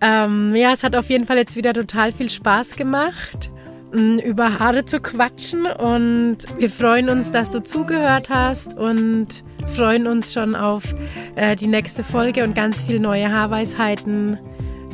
[0.00, 3.50] Ähm, ja, es hat auf jeden Fall jetzt wieder total viel Spaß gemacht,
[3.92, 5.66] über Haare zu quatschen.
[5.66, 10.96] Und wir freuen uns, dass du zugehört hast und freuen uns schon auf
[11.36, 14.36] äh, die nächste Folge und ganz viele neue Haarweisheiten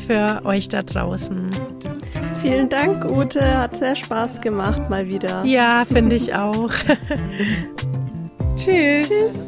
[0.07, 1.51] für euch da draußen.
[2.43, 3.59] Vielen Dank, Ute.
[3.59, 5.45] Hat sehr Spaß gemacht, mal wieder.
[5.45, 6.71] Ja, finde ich auch.
[8.57, 9.09] Tschüss.
[9.09, 9.46] Tschüss.